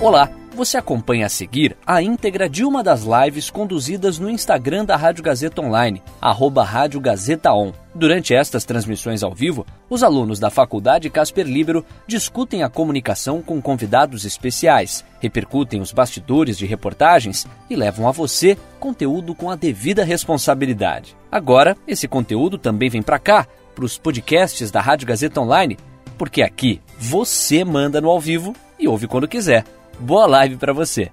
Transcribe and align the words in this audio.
Olá, 0.00 0.30
você 0.54 0.76
acompanha 0.76 1.26
a 1.26 1.28
seguir 1.28 1.76
a 1.84 2.00
íntegra 2.00 2.48
de 2.48 2.64
uma 2.64 2.84
das 2.84 3.02
lives 3.02 3.50
conduzidas 3.50 4.16
no 4.16 4.30
Instagram 4.30 4.84
da 4.84 4.94
Rádio 4.94 5.24
Gazeta 5.24 5.60
Online, 5.60 6.00
arroba 6.20 6.62
Rádio 6.62 7.00
Gazeta 7.00 7.52
On. 7.52 7.72
Durante 7.92 8.32
estas 8.32 8.64
transmissões 8.64 9.24
ao 9.24 9.34
vivo, 9.34 9.66
os 9.90 10.04
alunos 10.04 10.38
da 10.38 10.50
Faculdade 10.50 11.10
Casper 11.10 11.44
Libero 11.44 11.84
discutem 12.06 12.62
a 12.62 12.68
comunicação 12.68 13.42
com 13.42 13.60
convidados 13.60 14.24
especiais, 14.24 15.04
repercutem 15.18 15.80
os 15.80 15.90
bastidores 15.90 16.56
de 16.56 16.64
reportagens 16.64 17.44
e 17.68 17.74
levam 17.74 18.06
a 18.06 18.12
você 18.12 18.56
conteúdo 18.78 19.34
com 19.34 19.50
a 19.50 19.56
devida 19.56 20.04
responsabilidade. 20.04 21.16
Agora, 21.30 21.76
esse 21.88 22.06
conteúdo 22.06 22.56
também 22.56 22.88
vem 22.88 23.02
para 23.02 23.18
cá, 23.18 23.48
para 23.74 23.84
os 23.84 23.98
podcasts 23.98 24.70
da 24.70 24.80
Rádio 24.80 25.08
Gazeta 25.08 25.40
Online, 25.40 25.76
porque 26.16 26.40
aqui 26.40 26.80
você 26.96 27.64
manda 27.64 28.00
no 28.00 28.08
ao 28.08 28.20
vivo 28.20 28.54
e 28.78 28.86
ouve 28.86 29.08
quando 29.08 29.26
quiser. 29.26 29.64
Boa 30.00 30.28
live 30.28 30.56
para 30.56 30.72
você. 30.72 31.10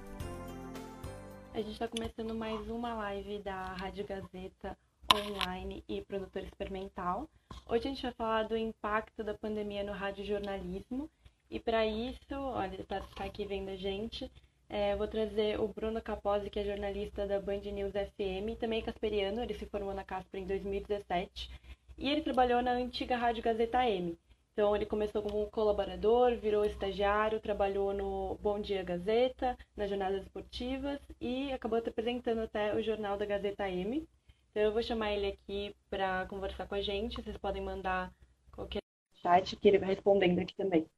A 1.52 1.58
gente 1.58 1.72
está 1.72 1.88
começando 1.88 2.32
mais 2.32 2.70
uma 2.70 2.94
live 2.94 3.40
da 3.40 3.74
Rádio 3.74 4.06
Gazeta 4.06 4.78
Online 5.12 5.82
e 5.88 6.02
Produtor 6.02 6.42
Experimental. 6.44 7.28
Hoje 7.68 7.88
a 7.88 7.90
gente 7.90 8.02
vai 8.02 8.12
falar 8.12 8.42
do 8.44 8.56
impacto 8.56 9.24
da 9.24 9.34
pandemia 9.34 9.82
no 9.82 9.92
radiojornalismo. 9.92 11.10
E 11.50 11.58
para 11.58 11.84
isso, 11.84 12.32
olha, 12.32 12.80
está 12.80 13.00
tá 13.00 13.24
aqui 13.24 13.44
vendo 13.44 13.70
a 13.70 13.76
gente, 13.76 14.30
é, 14.68 14.94
vou 14.94 15.08
trazer 15.08 15.58
o 15.58 15.66
Bruno 15.66 16.00
Capozzi, 16.00 16.48
que 16.48 16.60
é 16.60 16.64
jornalista 16.64 17.26
da 17.26 17.40
Band 17.40 17.62
News 17.62 17.92
FM, 17.92 18.56
também 18.60 18.82
casperiano, 18.82 19.42
ele 19.42 19.54
se 19.54 19.66
formou 19.66 19.94
na 19.94 20.04
Casper 20.04 20.40
em 20.40 20.46
2017. 20.46 21.50
E 21.98 22.08
ele 22.08 22.22
trabalhou 22.22 22.62
na 22.62 22.70
antiga 22.70 23.16
Rádio 23.16 23.42
Gazeta 23.42 23.84
M. 23.88 24.16
Então, 24.56 24.74
ele 24.74 24.86
começou 24.86 25.22
como 25.22 25.50
colaborador, 25.50 26.34
virou 26.38 26.64
estagiário, 26.64 27.38
trabalhou 27.42 27.92
no 27.92 28.36
Bom 28.36 28.58
Dia 28.58 28.82
Gazeta, 28.82 29.54
nas 29.76 29.90
jornadas 29.90 30.22
esportivas 30.22 30.98
e 31.20 31.52
acabou 31.52 31.78
apresentando 31.78 32.40
até 32.40 32.74
o 32.74 32.82
jornal 32.82 33.18
da 33.18 33.26
Gazeta 33.26 33.68
M. 33.68 34.08
Então, 34.50 34.62
eu 34.62 34.72
vou 34.72 34.82
chamar 34.82 35.12
ele 35.12 35.26
aqui 35.26 35.76
para 35.90 36.24
conversar 36.28 36.66
com 36.66 36.74
a 36.74 36.80
gente. 36.80 37.22
Vocês 37.22 37.36
podem 37.36 37.62
mandar 37.62 38.10
qualquer 38.50 38.80
chat 39.20 39.54
que 39.56 39.68
ele 39.68 39.78
vai 39.78 39.88
respondendo 39.90 40.38
aqui 40.38 40.56
também. 40.56 40.88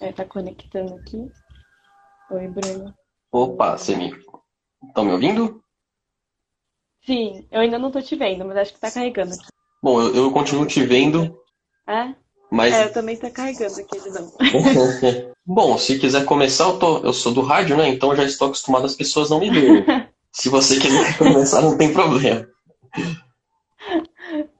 Está 0.00 0.24
conectando 0.24 0.94
aqui. 0.94 1.30
Oi, 2.32 2.48
Bruno. 2.48 2.94
Opa, 3.30 3.76
você 3.76 3.94
me. 3.94 4.10
Estão 4.88 5.04
me 5.04 5.12
ouvindo? 5.12 5.62
Sim, 7.04 7.46
eu 7.50 7.60
ainda 7.60 7.78
não 7.78 7.90
tô 7.90 8.00
te 8.00 8.16
vendo, 8.16 8.42
mas 8.46 8.56
acho 8.56 8.72
que 8.72 8.80
tá 8.80 8.90
carregando 8.90 9.34
aqui. 9.34 9.48
Bom, 9.82 10.00
eu, 10.00 10.16
eu 10.16 10.32
continuo 10.32 10.64
te 10.64 10.82
vendo. 10.82 11.36
É? 11.86 12.14
Mas... 12.50 12.72
É, 12.72 12.84
eu 12.86 12.92
também 12.92 13.18
tá 13.18 13.30
carregando 13.30 13.78
aqui, 13.78 13.98
não. 14.08 14.32
Bom, 15.44 15.76
se 15.76 15.98
quiser 15.98 16.24
começar, 16.24 16.64
eu, 16.64 16.78
tô, 16.78 16.98
eu 16.98 17.12
sou 17.12 17.34
do 17.34 17.42
rádio, 17.42 17.76
né? 17.76 17.88
Então 17.88 18.16
já 18.16 18.24
estou 18.24 18.46
acostumado 18.46 18.86
às 18.86 18.94
pessoas 18.94 19.28
não 19.28 19.38
me 19.38 19.50
verem. 19.50 19.84
se 20.32 20.48
você 20.48 20.80
quiser 20.80 21.16
começar, 21.18 21.60
não 21.60 21.76
tem 21.76 21.92
problema. 21.92 22.48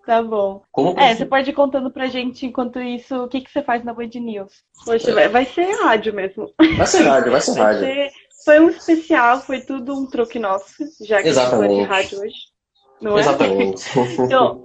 Tá 0.04 0.22
bom. 0.22 0.62
Como 0.72 0.98
é, 0.98 1.14
você 1.14 1.24
pode 1.24 1.50
ir 1.50 1.52
contando 1.52 1.90
pra 1.90 2.08
gente, 2.08 2.44
enquanto 2.44 2.80
isso, 2.80 3.24
o 3.24 3.28
que, 3.28 3.40
que 3.40 3.50
você 3.50 3.62
faz 3.62 3.84
na 3.84 3.94
Band 3.94 4.10
News. 4.14 4.52
Poxa, 4.84 5.10
é. 5.20 5.28
vai 5.28 5.44
ser 5.44 5.70
rádio 5.82 6.12
mesmo. 6.12 6.52
Vai 6.76 6.86
ser 6.86 7.02
rádio, 7.02 7.30
vai 7.30 7.40
ser 7.40 7.58
rádio. 7.58 7.80
Vai 7.80 7.94
ser... 7.94 8.10
Foi 8.44 8.58
um 8.58 8.70
especial, 8.70 9.40
foi 9.40 9.60
tudo 9.60 9.94
um 9.94 10.06
truque 10.06 10.38
nosso, 10.38 10.84
já 11.00 11.22
que 11.22 11.28
Exatamente. 11.28 11.64
a 11.64 11.74
gente 11.74 11.82
de 11.82 11.88
rádio 11.88 12.20
hoje. 12.20 12.36
Não 13.00 13.18
Exatamente. 13.18 13.98
É? 13.98 14.02
então, 14.24 14.62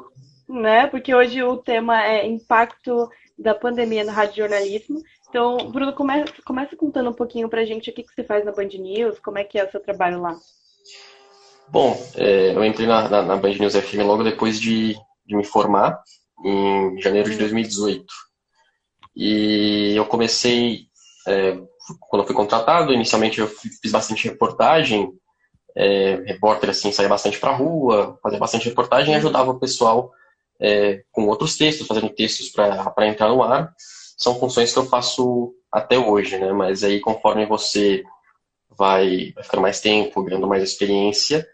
né, 0.49 0.87
porque 0.87 1.13
hoje 1.13 1.43
o 1.43 1.57
tema 1.57 2.03
é 2.03 2.25
impacto 2.25 3.07
da 3.37 3.53
pandemia 3.53 4.03
no 4.03 4.11
radiojornalismo. 4.11 5.01
Então, 5.29 5.57
Bruno, 5.71 5.93
começa, 5.93 6.33
começa 6.43 6.75
contando 6.75 7.11
um 7.11 7.13
pouquinho 7.13 7.47
pra 7.49 7.65
gente 7.65 7.89
o 7.89 7.93
que, 7.93 8.01
que 8.01 8.13
você 8.13 8.23
faz 8.23 8.43
na 8.43 8.51
Band 8.51 8.69
News, 8.79 9.19
como 9.19 9.37
é 9.37 9.43
que 9.43 9.59
é 9.59 9.65
o 9.65 9.69
seu 9.69 9.79
trabalho 9.79 10.21
lá. 10.21 10.35
Bom, 11.69 11.95
é, 12.15 12.55
eu 12.55 12.63
entrei 12.63 12.87
na, 12.87 13.09
na, 13.09 13.21
na 13.21 13.35
Band 13.35 13.55
News 13.55 13.75
FM 13.75 13.99
logo 14.05 14.23
depois 14.23 14.59
de, 14.59 14.95
de 15.27 15.35
me 15.35 15.43
formar, 15.43 16.01
em 16.43 16.99
janeiro 17.01 17.29
de 17.29 17.37
2018. 17.37 18.05
E 19.15 19.93
eu 19.95 20.05
comecei, 20.05 20.87
é, 21.27 21.57
quando 22.09 22.25
fui 22.25 22.35
contratado, 22.35 22.93
inicialmente 22.93 23.39
eu 23.39 23.47
fiz 23.47 23.91
bastante 23.91 24.27
reportagem, 24.27 25.11
é, 25.75 26.15
repórter 26.25 26.69
assim, 26.69 26.91
saía 26.91 27.09
bastante 27.09 27.39
para 27.39 27.55
rua, 27.55 28.17
fazia 28.21 28.39
bastante 28.39 28.69
reportagem 28.69 29.13
e 29.13 29.17
ajudava 29.17 29.51
o 29.51 29.59
pessoal 29.59 30.11
é, 30.59 31.03
com 31.11 31.27
outros 31.27 31.57
textos, 31.57 31.87
fazendo 31.87 32.09
textos 32.09 32.49
para 32.49 33.07
entrar 33.07 33.29
no 33.29 33.43
ar. 33.43 33.73
São 34.17 34.39
funções 34.39 34.73
que 34.73 34.79
eu 34.79 34.85
faço 34.85 35.53
até 35.71 35.97
hoje, 35.97 36.37
né? 36.37 36.51
Mas 36.51 36.83
aí 36.83 36.99
conforme 36.99 37.45
você 37.45 38.03
vai, 38.69 39.31
vai 39.33 39.43
ficando 39.43 39.61
mais 39.61 39.79
tempo, 39.79 40.23
ganhando 40.23 40.47
mais 40.47 40.63
experiência, 40.63 41.47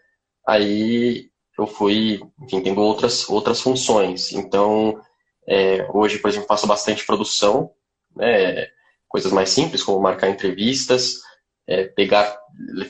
aí 0.46 1.30
eu 1.58 1.66
fui, 1.66 2.20
enfim, 2.42 2.60
tendo 2.62 2.80
outras, 2.80 3.28
outras 3.28 3.60
funções. 3.60 4.32
Então, 4.32 5.00
é, 5.48 5.86
hoje, 5.92 6.18
por 6.18 6.28
exemplo, 6.28 6.48
faço 6.48 6.66
bastante 6.66 7.04
produção, 7.06 7.70
né, 8.16 8.68
coisas 9.08 9.32
mais 9.32 9.50
simples, 9.50 9.82
como 9.82 10.00
marcar 10.00 10.28
entrevistas, 10.28 11.20
é, 11.66 11.84
pegar, 11.84 12.36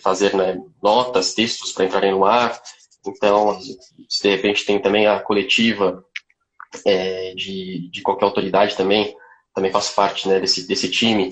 fazer 0.01 0.35
né, 0.35 0.57
notas, 0.83 1.35
textos 1.35 1.73
para 1.73 1.85
entrarem 1.85 2.13
no 2.13 2.25
ar. 2.25 2.61
Então, 3.07 3.61
se 4.09 4.23
de 4.23 4.31
repente 4.31 4.65
tem 4.65 4.81
também 4.81 5.07
a 5.07 5.21
coletiva 5.21 6.03
é, 6.87 7.35
de, 7.35 7.91
de 7.91 8.03
qualquer 8.03 8.25
autoridade 8.25 8.77
também, 8.77 9.15
também 9.55 9.71
faço 9.71 9.95
parte 9.95 10.29
né, 10.29 10.41
desse, 10.41 10.67
desse 10.67 10.91
time 10.91 11.31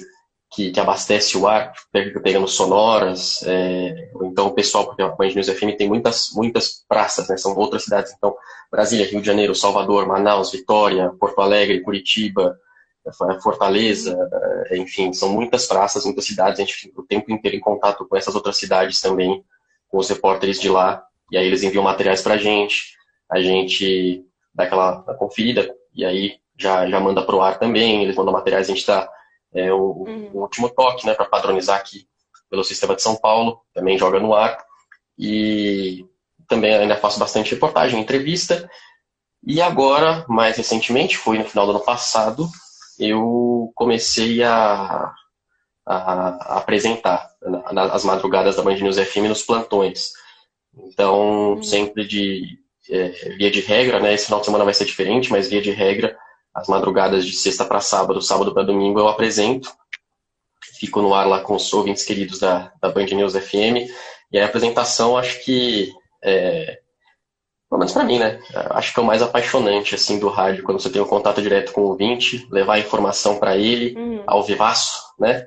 que, 0.53 0.71
que 0.71 0.79
abastece 0.79 1.37
o 1.39 1.49
ar, 1.49 1.73
pegando 1.91 2.47
sonoras, 2.47 3.43
é, 3.45 4.11
então 4.23 4.49
o 4.49 4.55
pessoal, 4.55 4.85
porque 4.85 5.03
a 5.03 5.09
Band 5.09 5.29
News 5.29 5.49
FM 5.49 5.77
tem 5.79 5.89
muitas, 5.89 6.31
muitas 6.35 6.85
praças, 6.87 7.27
né, 7.29 7.39
são 7.39 7.57
outras 7.57 7.85
cidades, 7.85 8.13
então 8.17 8.37
Brasília, 8.71 9.07
Rio 9.07 9.21
de 9.21 9.27
Janeiro, 9.27 9.55
Salvador, 9.55 10.07
Manaus, 10.07 10.53
Vitória, 10.53 11.11
Porto 11.19 11.41
Alegre, 11.41 11.81
Curitiba, 11.81 12.57
Fortaleza, 13.43 14.17
é, 14.69 14.77
enfim, 14.77 15.13
são 15.13 15.31
muitas 15.31 15.67
praças, 15.67 16.05
muitas 16.05 16.27
cidades, 16.27 16.61
a 16.61 16.63
gente 16.63 16.75
fica 16.75 17.01
o 17.01 17.07
tempo 17.07 17.33
inteiro 17.33 17.57
em 17.57 17.61
contato 17.61 18.07
com 18.07 18.17
essas 18.17 18.35
outras 18.35 18.59
cidades 18.59 19.01
também, 19.01 19.43
com 19.89 19.99
os 19.99 20.09
repórteres 20.09 20.61
de 20.61 20.69
lá, 20.69 21.03
e 21.31 21.39
aí 21.39 21.47
eles 21.47 21.63
enviam 21.63 21.83
materiais 21.83 22.21
para 22.21 22.35
a 22.35 22.39
gente, 22.39 22.95
a 23.31 23.41
gente 23.41 24.23
dá 24.55 24.65
aquela 24.65 25.03
conferida, 25.15 25.75
e 25.95 26.05
aí 26.05 26.37
já, 26.59 26.87
já 26.87 27.01
manda 27.01 27.23
para 27.23 27.35
o 27.35 27.41
ar 27.41 27.59
também, 27.59 28.03
eles 28.03 28.15
mandam 28.15 28.35
materiais, 28.35 28.67
a 28.67 28.69
gente 28.69 28.81
está 28.81 29.09
é, 29.55 29.73
o, 29.73 30.05
uhum. 30.07 30.31
o, 30.33 30.41
último 30.41 30.69
toque, 30.71 31.07
né, 31.07 31.15
para 31.15 31.27
padronizar 31.27 31.79
aqui 31.79 32.07
pelo 32.51 32.65
sistema 32.65 32.95
de 32.95 33.03
São 33.03 33.17
Paulo, 33.17 33.61
também 33.75 33.99
joga 33.99 34.21
no 34.21 34.35
ar. 34.35 34.59
E 35.19 36.07
também 36.49 36.75
ainda 36.75 36.97
faço 36.97 37.19
bastante 37.19 37.53
reportagem, 37.53 38.01
entrevista. 38.01 38.69
E 39.45 39.61
agora, 39.61 40.25
mais 40.29 40.57
recentemente, 40.57 41.17
foi 41.17 41.39
no 41.39 41.45
final 41.45 41.67
do 41.67 41.73
ano 41.73 41.85
passado, 41.85 42.49
eu 42.99 43.73
comecei 43.75 44.43
a, 44.43 45.13
a, 45.87 45.95
a 45.95 46.59
apresentar 46.59 47.31
as 47.93 48.05
madrugadas 48.05 48.57
da 48.57 48.63
Band 48.63 48.77
News 48.77 48.99
FM 48.99 49.29
nos 49.29 49.43
plantões. 49.43 50.13
Então, 50.75 51.55
uhum. 51.55 51.63
sempre 51.63 52.07
de 52.07 52.59
é, 52.91 53.09
via 53.37 53.51
de 53.51 53.61
regra, 53.61 54.01
né? 54.01 54.15
Esse 54.15 54.27
final 54.27 54.41
de 54.41 54.47
semana 54.47 54.65
vai 54.65 54.75
ser 54.75 54.85
diferente, 54.85 55.31
mas 55.31 55.49
via 55.49 55.61
de 55.61 55.71
regra, 55.71 56.12
as 56.55 56.69
madrugadas 56.69 57.25
de 57.25 57.33
sexta 57.33 57.65
para 57.65 57.81
sábado, 57.81 58.21
sábado 58.21 58.53
para 58.53 58.63
domingo 58.63 58.99
eu 58.99 59.09
apresento. 59.09 59.73
Fico 60.79 61.01
no 61.01 61.15
ar 61.15 61.27
lá 61.27 61.41
com 61.41 61.55
os 61.55 61.73
ouvintes 61.73 62.05
queridos 62.05 62.39
da, 62.39 62.73
da 62.81 62.91
Band 62.91 63.07
News 63.07 63.35
FM. 63.35 63.89
E 64.31 64.39
a 64.39 64.47
apresentação, 64.47 65.17
acho 65.17 65.45
que, 65.45 65.93
é, 66.23 66.79
pelo 67.69 67.79
menos 67.79 67.93
para 67.93 68.05
mim, 68.05 68.19
né? 68.19 68.41
Acho 68.71 68.93
que 68.93 69.01
é 69.01 69.03
o 69.03 69.07
mais 69.07 69.23
apaixonante 69.23 69.95
assim 69.95 70.19
do 70.19 70.29
rádio, 70.29 70.65
quando 70.65 70.81
você 70.81 70.91
tem 70.91 71.01
um 71.01 71.07
contato 71.07 71.41
direto 71.41 71.73
com 71.73 71.83
o 71.83 71.89
ouvinte, 71.89 72.47
levar 72.51 72.75
a 72.75 72.81
informação 72.81 73.39
para 73.39 73.57
ele, 73.57 73.95
uhum. 73.97 74.23
ao 74.27 74.43
vivaço, 74.43 75.01
né? 75.19 75.47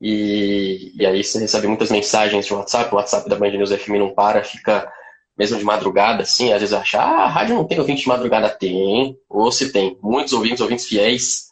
E, 0.00 0.92
e 0.96 1.06
aí 1.06 1.22
você 1.22 1.38
recebe 1.38 1.68
muitas 1.68 1.90
mensagens 1.90 2.46
de 2.46 2.52
WhatsApp, 2.52 2.92
o 2.92 2.96
WhatsApp 2.96 3.28
da 3.28 3.36
Band 3.36 3.50
News 3.50 3.70
FM 3.70 3.90
não 3.98 4.10
para, 4.10 4.42
fica 4.42 4.92
mesmo 5.42 5.58
de 5.58 5.64
madrugada, 5.64 6.22
assim, 6.22 6.52
às 6.52 6.60
vezes 6.60 6.72
acha, 6.72 7.00
ah, 7.00 7.24
a 7.24 7.28
rádio 7.28 7.56
não 7.56 7.64
tem 7.64 7.80
ouvinte 7.80 8.02
de 8.02 8.08
madrugada. 8.08 8.48
Tem, 8.48 9.18
ou 9.28 9.50
se 9.50 9.72
tem. 9.72 9.98
Muitos 10.00 10.32
ouvintes, 10.32 10.60
ouvintes 10.60 10.86
fiéis, 10.86 11.48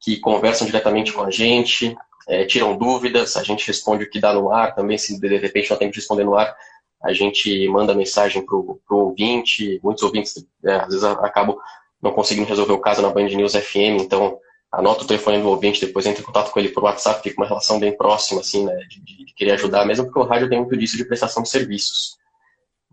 que 0.00 0.18
conversam 0.18 0.66
diretamente 0.66 1.12
com 1.12 1.22
a 1.22 1.30
gente, 1.30 1.96
é, 2.26 2.44
tiram 2.44 2.76
dúvidas, 2.76 3.36
a 3.36 3.44
gente 3.44 3.64
responde 3.68 4.02
o 4.02 4.10
que 4.10 4.18
dá 4.18 4.32
no 4.32 4.50
ar 4.50 4.74
também, 4.74 4.98
se 4.98 5.18
de 5.20 5.36
repente 5.36 5.70
não 5.70 5.76
tem 5.76 5.90
que 5.90 5.96
responder 5.96 6.24
no 6.24 6.34
ar, 6.34 6.56
a 7.04 7.12
gente 7.12 7.68
manda 7.68 7.94
mensagem 7.94 8.44
pro, 8.44 8.80
pro 8.84 8.96
ouvinte, 8.96 9.78
muitos 9.80 10.02
ouvintes, 10.02 10.44
é, 10.64 10.74
às 10.74 10.88
vezes 10.88 11.04
acabam 11.04 11.56
não 12.02 12.10
conseguindo 12.10 12.48
resolver 12.48 12.72
o 12.72 12.80
caso 12.80 13.00
na 13.00 13.10
Band 13.10 13.28
News 13.28 13.54
FM, 13.54 14.00
então 14.00 14.38
anota 14.72 15.04
o 15.04 15.06
telefone 15.06 15.40
do 15.40 15.48
ouvinte, 15.48 15.86
depois 15.86 16.04
entra 16.04 16.20
em 16.20 16.24
contato 16.24 16.50
com 16.50 16.58
ele 16.58 16.70
por 16.70 16.82
WhatsApp, 16.82 17.22
fica 17.22 17.40
uma 17.40 17.46
relação 17.46 17.78
bem 17.78 17.96
próxima, 17.96 18.40
assim, 18.40 18.64
né, 18.64 18.74
de, 18.88 19.00
de 19.26 19.34
querer 19.34 19.52
ajudar, 19.52 19.84
mesmo 19.84 20.06
porque 20.06 20.18
o 20.18 20.24
rádio 20.24 20.48
tem 20.48 20.58
muito 20.58 20.76
disso 20.76 20.96
de 20.96 21.04
prestação 21.04 21.44
de 21.44 21.48
serviços. 21.48 22.19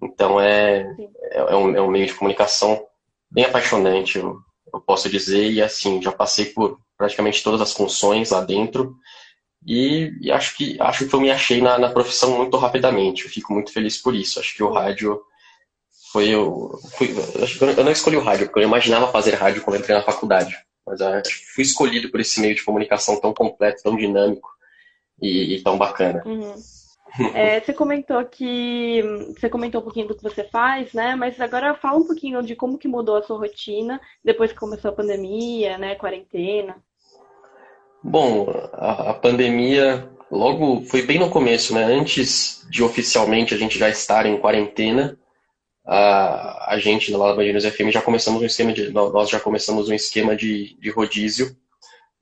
Então 0.02 0.40
é, 0.40 0.82
é, 1.32 1.40
é, 1.40 1.56
um, 1.56 1.76
é 1.76 1.82
um 1.82 1.90
meio 1.90 2.06
de 2.06 2.14
comunicação 2.14 2.86
bem 3.30 3.46
apaixonante, 3.46 4.18
eu, 4.18 4.38
eu 4.74 4.82
posso 4.82 5.10
dizer, 5.10 5.52
e 5.52 5.62
assim, 5.62 6.02
já 6.02 6.12
passei 6.12 6.46
por 6.46 6.80
praticamente 6.98 7.44
todas 7.44 7.62
as 7.62 7.74
funções 7.74 8.32
lá 8.32 8.42
dentro, 8.42 8.96
e, 9.66 10.14
e, 10.22 10.32
acho 10.32 10.56
que 10.56 10.78
acho 10.80 11.08
que 11.08 11.14
eu 11.14 11.20
me 11.20 11.30
achei 11.30 11.62
na, 11.62 11.78
na, 11.78 11.90
profissão 11.90 12.38
muito 12.38 12.56
rapidamente. 12.56 13.26
Eu 13.26 13.30
fico 13.30 13.52
muito 13.52 13.74
feliz 13.74 13.98
por 13.98 14.16
isso. 14.16 14.40
Acho 14.40 14.56
que 14.56 14.64
o 14.64 14.72
rádio 14.72 15.20
foi 16.14 16.30
eu, 16.30 16.72
fui, 16.94 17.14
eu 17.78 17.84
não 17.84 17.92
escolhi 17.92 18.16
o 18.16 18.24
rádio 18.24 18.46
porque 18.46 18.60
eu 18.60 18.64
imaginava 18.64 19.12
fazer 19.12 19.34
rádio 19.34 19.62
quando 19.62 19.78
entrei 19.78 19.96
na 19.96 20.04
faculdade, 20.04 20.56
mas 20.86 21.02
acho 21.02 21.40
que 21.40 21.46
fui 21.54 21.64
escolhido 21.64 22.10
por 22.10 22.22
esse 22.22 22.40
meio 22.40 22.56
de 22.56 22.64
comunicação 22.64 23.20
tão 23.20 23.34
completo, 23.34 23.84
tão 23.84 23.98
dinâmico 23.98 24.48
e, 25.22 25.56
e 25.56 25.62
tão 25.62 25.78
bacana. 25.78 26.24
Uhum. 26.26 26.56
É, 27.34 27.60
você 27.60 27.74
comentou 27.74 28.24
que 28.26 29.02
você 29.38 29.50
comentou 29.50 29.82
um 29.82 29.84
pouquinho 29.84 30.08
do 30.08 30.16
que 30.16 30.24
você 30.24 30.44
faz, 30.44 30.94
né? 30.94 31.16
Mas 31.16 31.40
agora 31.40 31.74
fala 31.74 31.98
um 31.98 32.06
pouquinho 32.06 32.44
de 32.44 32.56
como 32.56 32.78
que 32.78 32.88
mudou 32.88 33.16
a 33.16 33.24
sua 33.24 33.38
rotina 33.38 34.00
depois 34.24 34.52
que 34.52 34.60
começou 34.60 34.92
a 34.92 34.96
pandemia, 34.96 35.78
né? 35.78 35.96
Quarentena. 35.96 36.76
Bom, 38.04 38.48
a, 38.74 39.12
a 39.12 39.14
pandemia 39.14 40.10
logo 40.30 40.82
foi 40.82 41.02
bem 41.02 41.20
no 41.20 41.30
começo, 41.30 41.74
né? 41.74 41.84
Antes 41.84 42.66
de 42.70 42.84
oficialmente 42.84 43.54
a 43.54 43.58
gente 43.58 43.80
já 43.80 43.90
estar 43.90 44.26
em 44.26 44.40
quarentena, 44.40 45.18
a, 45.86 46.74
a 46.74 46.80
gente 46.80 47.12
lá 47.12 47.34
Band 47.34 47.46
News 47.46 47.66
FM 47.66 47.90
já 47.92 48.02
começamos 48.02 48.42
um 48.42 48.46
esquema 48.46 48.74
de 48.74 48.92
nós 48.92 49.30
já 49.30 49.40
começamos 49.40 49.90
um 49.90 49.94
esquema 49.94 50.36
de, 50.36 50.78
de 50.80 50.90
rodízio 50.90 51.56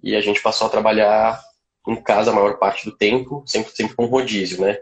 e 0.04 0.16
a 0.16 0.22
gente 0.22 0.42
passou 0.42 0.68
a 0.68 0.70
trabalhar 0.70 1.42
em 1.88 1.96
casa 1.96 2.32
a 2.32 2.34
maior 2.34 2.58
parte 2.58 2.86
do 2.86 2.96
tempo, 2.96 3.44
sempre, 3.46 3.72
sempre 3.76 3.96
com 3.96 4.06
rodízio, 4.06 4.62
né? 4.62 4.78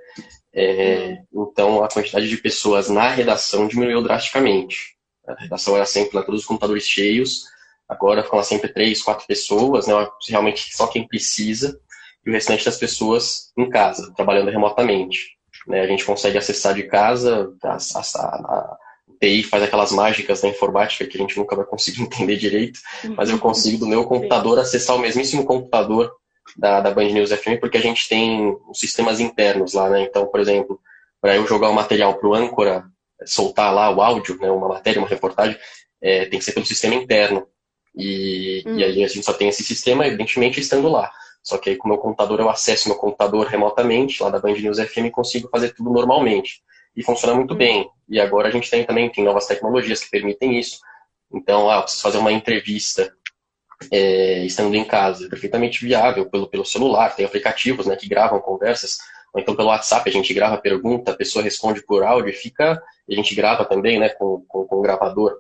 É, 0.56 1.18
então 1.34 1.84
a 1.84 1.90
quantidade 1.90 2.30
de 2.30 2.38
pessoas 2.38 2.90
na 2.90 3.10
redação 3.10 3.68
diminuiu 3.68 4.02
drasticamente. 4.04 4.96
A 5.28 5.34
redação 5.42 5.76
era 5.76 5.86
sempre 5.86 6.16
lá, 6.16 6.24
todos 6.24 6.42
os 6.42 6.48
computadores 6.48 6.86
cheios, 6.86 7.44
agora 7.88 8.24
ficam 8.24 8.38
lá 8.38 8.44
sempre 8.44 8.72
três, 8.72 9.02
quatro 9.02 9.26
pessoas, 9.26 9.88
né? 9.88 9.94
Realmente 10.30 10.76
só 10.76 10.88
quem 10.88 11.08
precisa, 11.08 11.80
e 12.26 12.30
o 12.30 12.34
restante 12.34 12.66
das 12.66 12.78
pessoas 12.78 13.52
em 13.58 13.70
casa, 13.70 14.14
trabalhando 14.16 14.52
remotamente. 14.52 15.38
Né? 15.68 15.82
A 15.82 15.88
gente 15.88 16.06
consegue 16.06 16.38
acessar 16.38 16.74
de 16.74 16.84
casa, 16.84 17.54
a, 17.64 17.78
a, 17.78 18.00
a, 18.00 18.78
TI 19.20 19.44
faz 19.44 19.64
aquelas 19.64 19.92
mágicas 19.92 20.42
da 20.42 20.50
informática 20.50 21.06
que 21.06 21.18
a 21.18 21.22
gente 21.22 21.38
nunca 21.38 21.56
vai 21.56 21.66
conseguir 21.66 22.02
entender 22.04 22.36
direito, 22.38 22.80
mas 23.16 23.30
eu 23.30 23.40
consigo 23.40 23.78
do 23.78 23.88
meu 23.88 24.06
computador 24.06 24.60
acessar 24.60 24.96
o 24.96 25.00
mesmíssimo 25.00 25.46
computador 25.46 26.12
da, 26.58 26.80
da 26.82 26.92
Band 26.92 27.10
News 27.10 27.32
FM, 27.32 27.60
porque 27.60 27.78
a 27.78 27.82
gente 27.82 28.08
tem 28.08 28.58
os 28.70 28.80
sistemas 28.80 29.20
internos 29.20 29.74
lá, 29.74 29.90
né? 29.90 30.02
Então, 30.04 30.28
por 30.28 30.40
exemplo, 30.40 30.80
para 31.22 31.36
eu 31.36 31.48
jogar 31.48 31.70
o 31.70 31.74
material 31.74 32.16
para 32.16 32.28
o 32.28 32.34
âncora, 32.34 32.86
soltar 33.26 33.74
lá 33.74 33.90
o 33.90 34.02
áudio, 34.02 34.38
né, 34.40 34.52
uma 34.52 34.68
matéria, 34.68 35.00
uma 35.00 35.08
reportagem, 35.08 35.58
é, 36.02 36.26
tem 36.26 36.38
que 36.38 36.46
ser 36.46 36.52
pelo 36.52 36.66
sistema 36.66 36.96
interno. 36.96 37.48
E, 37.96 38.64
hum. 38.66 38.78
e 38.78 38.84
aí 38.84 39.04
a 39.04 39.08
gente 39.08 39.24
só 39.24 39.34
tem 39.34 39.48
esse 39.48 39.64
sistema, 39.64 40.06
evidentemente, 40.06 40.60
estando 40.60 40.90
lá. 40.90 41.12
Só 41.42 41.58
que 41.58 41.70
aí 41.70 41.76
com 41.76 41.88
o 41.88 41.92
meu 41.92 42.00
computador 42.00 42.40
eu 42.40 42.50
acesso 42.50 42.90
meu 42.90 42.98
computador 42.98 43.48
remotamente, 43.48 44.22
lá 44.22 44.30
da 44.30 44.40
Band 44.40 44.54
News 44.54 44.80
FM, 44.80 45.06
e 45.06 45.12
consigo 45.12 45.50
fazer 45.50 45.74
tudo 45.74 45.92
normalmente. 45.92 46.62
E 46.96 47.04
funciona 47.04 47.36
muito 47.36 47.54
hum. 47.54 47.58
bem. 47.58 47.90
E 48.10 48.20
agora 48.20 48.50
a 48.50 48.52
gente 48.52 48.70
tem 48.70 48.86
também 48.86 49.10
tem 49.10 49.24
novas 49.24 49.48
tecnologias 49.48 50.04
que 50.04 50.10
permitem 50.10 50.60
isso. 50.60 50.80
Então, 51.32 51.70
ah, 51.70 51.78
eu 51.78 51.82
preciso 51.84 52.04
fazer 52.04 52.18
uma 52.18 52.32
entrevista 52.32 53.14
é, 53.92 54.46
estando 54.46 54.76
em 54.76 54.84
casa. 54.84 55.26
É 55.26 55.30
perfeitamente 55.30 55.86
viável 55.86 56.30
pelo, 56.30 56.48
pelo 56.48 56.66
celular. 56.66 57.16
Tem 57.16 57.26
aplicativos 57.26 57.86
né, 57.86 57.96
que 57.96 58.08
gravam 58.08 58.40
conversas. 58.40 58.98
Ou 59.34 59.42
então 59.42 59.56
pelo 59.56 59.70
WhatsApp 59.70 60.08
a 60.10 60.14
gente 60.14 60.34
grava 60.34 60.56
a 60.56 60.62
pergunta, 60.62 61.12
a 61.12 61.16
pessoa 61.16 61.44
responde 61.44 61.84
por 61.84 62.04
áudio 62.04 62.30
e 62.30 62.34
fica. 62.34 62.82
A 63.10 63.14
gente 63.14 63.34
grava 63.36 63.66
também 63.66 64.00
né, 64.00 64.10
com, 64.10 64.44
com, 64.48 64.66
com 64.66 64.76
o 64.78 64.82
gravador 64.82 65.36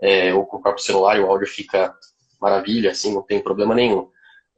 é, 0.00 0.32
ou 0.34 0.44
com 0.46 0.58
o 0.58 0.62
próprio 0.62 0.84
celular 0.84 1.16
e 1.16 1.20
o 1.20 1.26
áudio 1.30 1.46
fica 1.46 1.94
maravilha, 2.40 2.90
assim, 2.90 3.12
não 3.12 3.22
tem 3.22 3.40
problema 3.40 3.74
nenhum. 3.74 4.08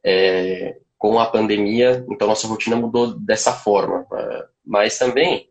É, 0.04 0.76
com 0.98 1.18
a 1.18 1.26
pandemia, 1.26 2.04
então 2.10 2.28
nossa 2.28 2.46
rotina 2.46 2.76
mudou 2.76 3.18
dessa 3.18 3.52
forma. 3.52 4.06
É, 4.12 4.44
mas 4.64 4.98
também, 4.98 5.48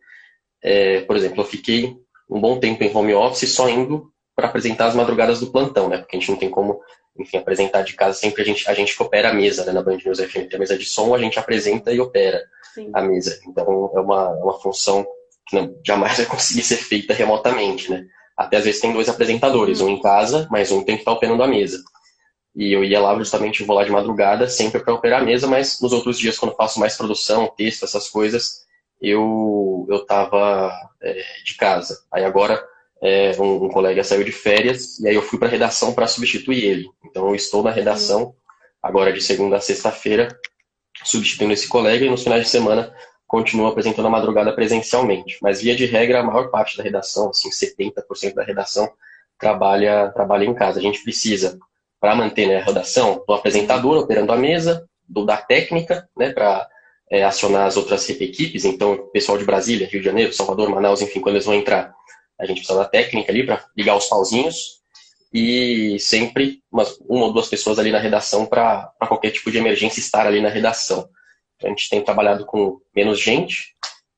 é, 0.61 1.01
por 1.01 1.15
exemplo, 1.15 1.41
eu 1.41 1.45
fiquei 1.45 1.97
um 2.29 2.39
bom 2.39 2.59
tempo 2.59 2.83
em 2.83 2.95
home 2.95 3.13
office 3.13 3.51
só 3.51 3.67
indo 3.67 4.11
para 4.35 4.47
apresentar 4.47 4.85
as 4.85 4.95
madrugadas 4.95 5.39
do 5.39 5.51
plantão, 5.51 5.89
né? 5.89 5.97
Porque 5.97 6.15
a 6.15 6.19
gente 6.19 6.29
não 6.29 6.37
tem 6.37 6.49
como, 6.49 6.79
enfim, 7.17 7.37
apresentar 7.37 7.81
de 7.83 7.93
casa 7.93 8.17
sempre 8.17 8.41
a 8.41 8.45
gente, 8.45 8.69
a 8.69 8.73
gente 8.73 8.95
que 8.95 9.03
opera 9.03 9.29
a 9.29 9.33
mesa, 9.33 9.65
né? 9.65 9.71
Na 9.71 9.81
Band 9.81 9.97
News 10.05 10.19
FM 10.19 10.47
tem 10.47 10.55
a 10.55 10.59
mesa 10.59 10.77
de 10.77 10.85
som, 10.85 11.13
a 11.13 11.19
gente 11.19 11.37
apresenta 11.37 11.91
e 11.91 11.99
opera 11.99 12.41
Sim. 12.73 12.89
a 12.93 13.01
mesa. 13.01 13.39
Então 13.47 13.91
é 13.93 13.99
uma, 13.99 14.37
é 14.39 14.43
uma 14.43 14.59
função 14.59 15.05
que 15.47 15.55
não, 15.55 15.75
jamais 15.85 16.17
vai 16.17 16.25
conseguir 16.25 16.61
ser 16.61 16.77
feita 16.77 17.13
remotamente, 17.13 17.89
né? 17.89 18.05
Até 18.37 18.57
às 18.57 18.63
vezes 18.63 18.79
tem 18.79 18.93
dois 18.93 19.09
apresentadores, 19.09 19.81
um 19.81 19.89
em 19.89 20.01
casa, 20.01 20.47
mas 20.49 20.71
um 20.71 20.83
tem 20.83 20.95
que 20.95 21.01
estar 21.01 21.11
operando 21.11 21.43
a 21.43 21.47
mesa. 21.47 21.83
E 22.55 22.71
eu 22.71 22.83
ia 22.83 22.99
lá 22.99 23.15
justamente, 23.17 23.63
vou 23.63 23.75
lá 23.75 23.83
de 23.83 23.91
madrugada, 23.91 24.47
sempre 24.47 24.79
para 24.79 24.93
operar 24.93 25.21
a 25.21 25.25
mesa, 25.25 25.47
mas 25.47 25.79
nos 25.81 25.91
outros 25.91 26.17
dias, 26.17 26.37
quando 26.37 26.55
faço 26.55 26.79
mais 26.79 26.95
produção, 26.95 27.53
texto, 27.55 27.83
essas 27.83 28.09
coisas, 28.09 28.65
eu 29.01 29.85
eu 29.89 30.05
tava 30.05 30.71
é, 31.01 31.21
de 31.43 31.55
casa. 31.55 31.99
Aí 32.11 32.23
agora 32.23 32.63
é, 33.01 33.31
um, 33.39 33.65
um, 33.65 33.69
colega 33.69 34.03
saiu 34.03 34.23
de 34.23 34.31
férias 34.31 34.99
e 34.99 35.07
aí 35.07 35.15
eu 35.15 35.21
fui 35.21 35.39
para 35.39 35.47
a 35.47 35.51
redação 35.51 35.93
para 35.93 36.07
substituir 36.07 36.63
ele. 36.63 36.89
Então 37.05 37.27
eu 37.29 37.35
estou 37.35 37.63
na 37.63 37.71
redação 37.71 38.35
agora 38.81 39.11
de 39.13 39.21
segunda 39.21 39.57
a 39.57 39.61
sexta-feira 39.61 40.27
substituindo 41.03 41.53
esse 41.53 41.67
colega 41.67 42.05
e 42.05 42.09
nos 42.09 42.23
finais 42.23 42.43
de 42.43 42.49
semana 42.49 42.93
continuo 43.27 43.67
apresentando 43.67 44.07
a 44.07 44.09
madrugada 44.09 44.51
presencialmente. 44.53 45.37
Mas 45.41 45.61
via 45.61 45.75
de 45.75 45.85
regra 45.85 46.19
a 46.19 46.23
maior 46.23 46.49
parte 46.49 46.77
da 46.77 46.83
redação, 46.83 47.29
assim 47.29 47.49
70% 47.49 48.33
da 48.33 48.43
redação 48.43 48.91
trabalha 49.37 50.09
trabalha 50.09 50.45
em 50.45 50.53
casa. 50.53 50.79
A 50.79 50.81
gente 50.81 51.01
precisa 51.03 51.57
para 51.99 52.15
manter 52.15 52.47
né, 52.47 52.57
a 52.57 52.63
redação 52.63 53.23
do 53.27 53.33
apresentador 53.33 53.97
operando 53.97 54.31
a 54.31 54.37
mesa, 54.37 54.87
do 55.07 55.25
da 55.25 55.37
técnica, 55.37 56.07
né, 56.17 56.31
para 56.31 56.67
é, 57.09 57.23
acionar 57.23 57.65
as 57.65 57.75
outras 57.75 58.07
equipes. 58.09 58.65
Então, 58.65 59.09
pessoal 59.11 59.37
de 59.37 59.45
Brasília, 59.45 59.87
Rio 59.87 59.99
de 59.99 60.05
Janeiro, 60.05 60.33
Salvador, 60.33 60.69
Manaus, 60.69 61.01
enfim, 61.01 61.19
quando 61.19 61.35
eles 61.35 61.45
vão 61.45 61.55
entrar, 61.55 61.93
a 62.39 62.45
gente 62.45 62.57
precisa 62.57 62.79
da 62.79 62.85
técnica 62.85 63.31
ali 63.31 63.45
para 63.45 63.65
ligar 63.75 63.95
os 63.95 64.07
pauzinhos 64.07 64.79
e 65.33 65.97
sempre 65.99 66.63
uma 66.71 66.85
ou 67.07 67.33
duas 67.33 67.47
pessoas 67.47 67.77
ali 67.77 67.91
na 67.91 67.99
redação 67.99 68.45
para 68.45 68.91
qualquer 69.07 69.31
tipo 69.31 69.51
de 69.51 69.57
emergência 69.57 69.99
estar 69.99 70.25
ali 70.25 70.41
na 70.41 70.49
redação. 70.49 71.07
A 71.63 71.67
gente 71.67 71.89
tem 71.89 72.01
trabalhado 72.01 72.45
com 72.45 72.79
menos 72.95 73.19
gente 73.19 73.75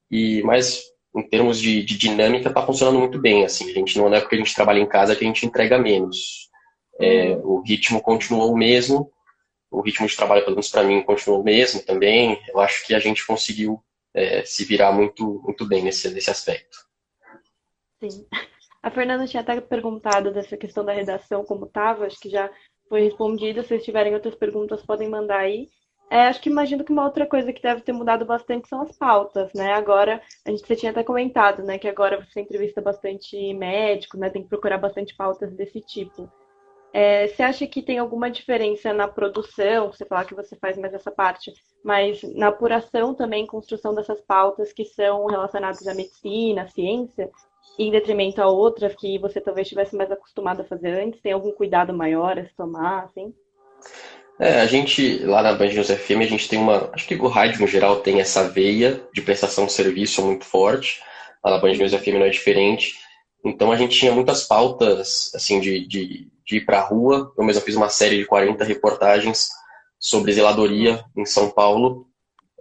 e 0.10 0.42
mais 0.44 0.80
em 1.16 1.22
termos 1.22 1.60
de, 1.60 1.84
de 1.84 1.98
dinâmica 1.98 2.48
está 2.48 2.66
funcionando 2.66 3.00
muito 3.00 3.20
bem. 3.20 3.44
Assim, 3.44 3.70
a 3.70 3.74
gente 3.74 3.98
não 3.98 4.14
é 4.14 4.22
porque 4.22 4.36
a 4.36 4.38
gente 4.38 4.56
trabalha 4.56 4.80
em 4.80 4.88
casa 4.88 5.16
que 5.16 5.24
a 5.24 5.28
gente 5.28 5.46
entrega 5.46 5.78
menos. 5.78 6.50
É, 7.00 7.36
o 7.44 7.62
ritmo 7.62 8.02
continuou 8.02 8.54
o 8.54 8.58
mesmo, 8.58 9.12
o 9.70 9.82
ritmo 9.82 10.08
de 10.08 10.16
trabalho, 10.16 10.44
pelo 10.44 10.56
menos 10.56 10.70
para 10.70 10.84
mim, 10.84 11.02
continuou 11.02 11.42
o 11.42 11.44
mesmo 11.44 11.82
também. 11.82 12.40
Eu 12.48 12.60
acho 12.60 12.86
que 12.86 12.94
a 12.94 13.00
gente 13.00 13.26
conseguiu 13.26 13.84
é, 14.14 14.44
se 14.46 14.64
virar 14.64 14.92
muito, 14.92 15.42
muito 15.44 15.66
bem 15.66 15.84
nesse, 15.84 16.10
nesse 16.10 16.30
aspecto. 16.30 16.78
Sim. 18.02 18.26
A 18.82 18.90
Fernanda 18.90 19.28
tinha 19.28 19.42
até 19.42 19.62
perguntado 19.62 20.32
dessa 20.34 20.58
questão 20.58 20.84
da 20.84 20.92
redação, 20.92 21.46
como 21.46 21.66
estava, 21.66 22.06
acho 22.08 22.20
que 22.20 22.30
já 22.30 22.50
foi 22.90 23.02
respondido. 23.04 23.62
Se 23.62 23.70
vocês 23.70 23.86
tiverem 23.86 24.16
outras 24.16 24.34
perguntas, 24.34 24.84
podem 24.84 25.08
mandar 25.08 25.40
aí. 25.40 25.70
É, 26.10 26.24
acho 26.24 26.42
que 26.42 26.50
imagino 26.50 26.84
que 26.84 26.92
uma 26.92 27.06
outra 27.06 27.26
coisa 27.26 27.54
que 27.54 27.62
deve 27.62 27.82
ter 27.82 27.94
mudado 27.94 28.26
bastante 28.26 28.68
são 28.68 28.82
as 28.82 28.98
pautas, 28.98 29.54
né? 29.54 29.72
Agora, 29.74 30.22
a 30.46 30.50
gente 30.50 30.66
você 30.66 30.76
tinha 30.76 30.92
até 30.92 31.04
comentado, 31.04 31.64
né, 31.64 31.78
que 31.78 31.88
agora 31.88 32.20
você 32.22 32.42
entrevista 32.42 32.82
bastante 32.82 33.54
médico, 33.54 34.18
né? 34.18 34.30
Tem 34.30 34.42
que 34.44 34.50
procurar 34.50 34.78
bastante 34.78 35.16
pautas 35.16 35.54
desse 35.54 35.80
tipo. 35.80 36.30
É, 36.92 37.28
você 37.28 37.42
acha 37.44 37.66
que 37.66 37.82
tem 37.82 38.00
alguma 38.00 38.30
diferença 38.30 38.92
na 38.92 39.08
produção? 39.08 39.94
Você 39.94 40.06
falar 40.06 40.26
que 40.26 40.36
você 40.36 40.58
faz 40.58 40.78
mais 40.78 40.94
essa 40.94 41.12
parte, 41.12 41.54
mas 41.86 42.22
na 42.36 42.48
apuração 42.50 43.14
também, 43.14 43.48
construção 43.48 43.96
dessas 43.96 44.20
pautas 44.22 44.74
que 44.74 44.84
são 44.84 45.28
relacionadas 45.28 45.88
à 45.88 45.94
medicina, 45.94 46.64
à 46.64 46.68
ciência, 46.68 47.32
em 47.78 47.92
detrimento 47.92 48.42
a 48.42 48.48
outras 48.48 48.96
que 48.96 49.18
você 49.18 49.40
talvez 49.40 49.66
estivesse 49.66 49.96
mais 49.96 50.12
acostumado 50.12 50.62
a 50.62 50.66
fazer 50.66 50.92
antes? 51.02 51.22
Tem 51.22 51.32
algum 51.32 51.52
cuidado 51.52 51.94
maior 51.94 52.38
a 52.38 52.46
se 52.46 52.56
tomar, 52.56 53.06
assim? 53.06 53.34
É, 54.40 54.60
a 54.62 54.66
gente, 54.66 55.20
lá 55.20 55.44
na 55.44 55.54
Band 55.54 55.68
News 55.68 55.90
FM, 55.90 56.22
a 56.22 56.28
gente 56.28 56.50
tem 56.50 56.60
uma. 56.60 56.90
Acho 56.94 57.08
que 57.08 57.16
o 57.16 57.28
rádio, 57.28 57.62
no 57.62 57.68
geral, 57.68 58.02
tem 58.02 58.20
essa 58.20 58.50
veia 58.50 59.02
de 59.14 59.22
prestação 59.22 59.66
de 59.66 59.74
serviço 59.74 60.24
muito 60.24 60.46
forte. 60.46 61.00
Lá 61.44 61.52
na 61.52 61.58
Band 61.58 61.74
News 61.74 61.94
FM 61.94 62.16
não 62.16 62.26
é 62.26 62.30
diferente. 62.30 62.94
Então 63.44 63.72
a 63.72 63.76
gente 63.76 63.98
tinha 63.98 64.12
muitas 64.12 64.44
pautas, 64.44 65.32
assim, 65.36 65.60
de, 65.60 65.88
de, 65.88 66.28
de 66.46 66.58
ir 66.58 66.66
para 66.66 66.80
a 66.80 66.84
rua. 66.84 67.32
Eu 67.38 67.44
mesmo 67.44 67.62
fiz 67.62 67.76
uma 67.76 67.90
série 67.90 68.18
de 68.18 68.26
40 68.26 68.64
reportagens 68.64 69.50
sobre 70.00 70.34
zeladoria 70.34 71.04
em 71.16 71.26
São 71.26 71.50
Paulo 71.50 72.08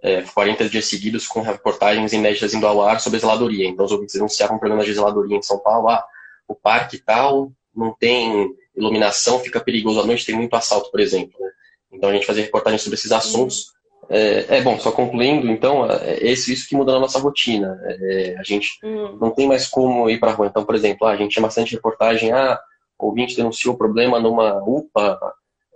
é, 0.03 0.23
40 0.23 0.69
dias 0.69 0.87
seguidos 0.87 1.27
com 1.27 1.41
reportagens 1.41 2.13
inéditas 2.13 2.55
indo 2.55 2.67
ao 2.67 2.83
ar 2.83 3.01
sobre 3.01 3.19
zeladoria. 3.19 3.67
Então, 3.67 3.85
os 3.85 3.93
ouvintes 3.93 4.15
denunciavam 4.15 4.59
problemas 4.59 4.87
de 4.87 4.95
zeladoria 4.95 5.37
em 5.37 5.43
São 5.43 5.59
Paulo. 5.59 5.89
Ah, 5.89 6.05
o 6.49 6.55
parque 6.55 6.99
tal 6.99 7.53
não 7.75 7.95
tem 7.99 8.55
iluminação, 8.75 9.39
fica 9.39 9.61
perigoso 9.61 10.01
à 10.01 10.07
noite, 10.07 10.27
tem 10.27 10.35
muito 10.35 10.55
assalto, 10.55 10.91
por 10.91 11.01
exemplo. 11.01 11.39
Né? 11.39 11.51
Então, 11.93 12.09
a 12.11 12.13
gente 12.13 12.27
fazia 12.27 12.45
reportagens 12.45 12.83
sobre 12.83 12.99
esses 12.99 13.13
assuntos 13.13 13.73
é, 14.13 14.57
é, 14.57 14.61
bom, 14.61 14.77
só 14.81 14.91
concluindo, 14.91 15.49
então, 15.49 15.89
é, 15.89 16.15
é 16.15 16.33
isso, 16.33 16.69
que 16.69 16.75
muda 16.75 16.93
na 16.93 16.99
nossa 16.99 17.21
rotina. 17.21 17.81
É, 17.85 18.35
a 18.37 18.43
gente 18.43 18.79
hum. 18.83 19.17
não 19.21 19.31
tem 19.31 19.47
mais 19.47 19.69
como 19.69 20.11
ir 20.11 20.19
para 20.19 20.33
a 20.33 20.35
rua. 20.35 20.49
Então, 20.49 20.65
por 20.65 20.75
exemplo, 20.75 21.07
a 21.07 21.17
gente 21.17 21.31
tinha 21.31 21.43
bastante 21.43 21.77
reportagem, 21.77 22.33
ah, 22.33 22.59
o 22.99 23.07
ouvinte 23.07 23.37
denunciou 23.37 23.77
problema 23.77 24.19
numa 24.19 24.61
UPA, 24.67 25.17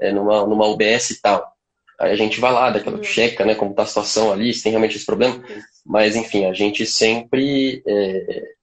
é, 0.01 0.13
numa, 0.13 0.45
numa 0.45 0.67
UBS 0.67 1.11
e 1.11 1.23
tal. 1.23 1.54
Aí 2.01 2.13
a 2.13 2.17
gente 2.17 2.41
vai 2.41 2.53
lá, 2.53 2.71
daquela 2.71 2.99
hum. 2.99 3.03
checa, 3.03 3.45
né, 3.45 3.55
como 3.55 3.71
está 3.71 3.83
a 3.83 3.87
situação 3.87 4.33
ali, 4.33 4.53
se 4.53 4.63
tem 4.63 4.71
realmente 4.71 4.97
esse 4.97 5.07
problema. 5.07 5.43
Mas, 5.85 6.17
enfim, 6.17 6.47
a 6.47 6.53
gente 6.53 6.85
sempre 6.87 7.83
é, 7.87 8.55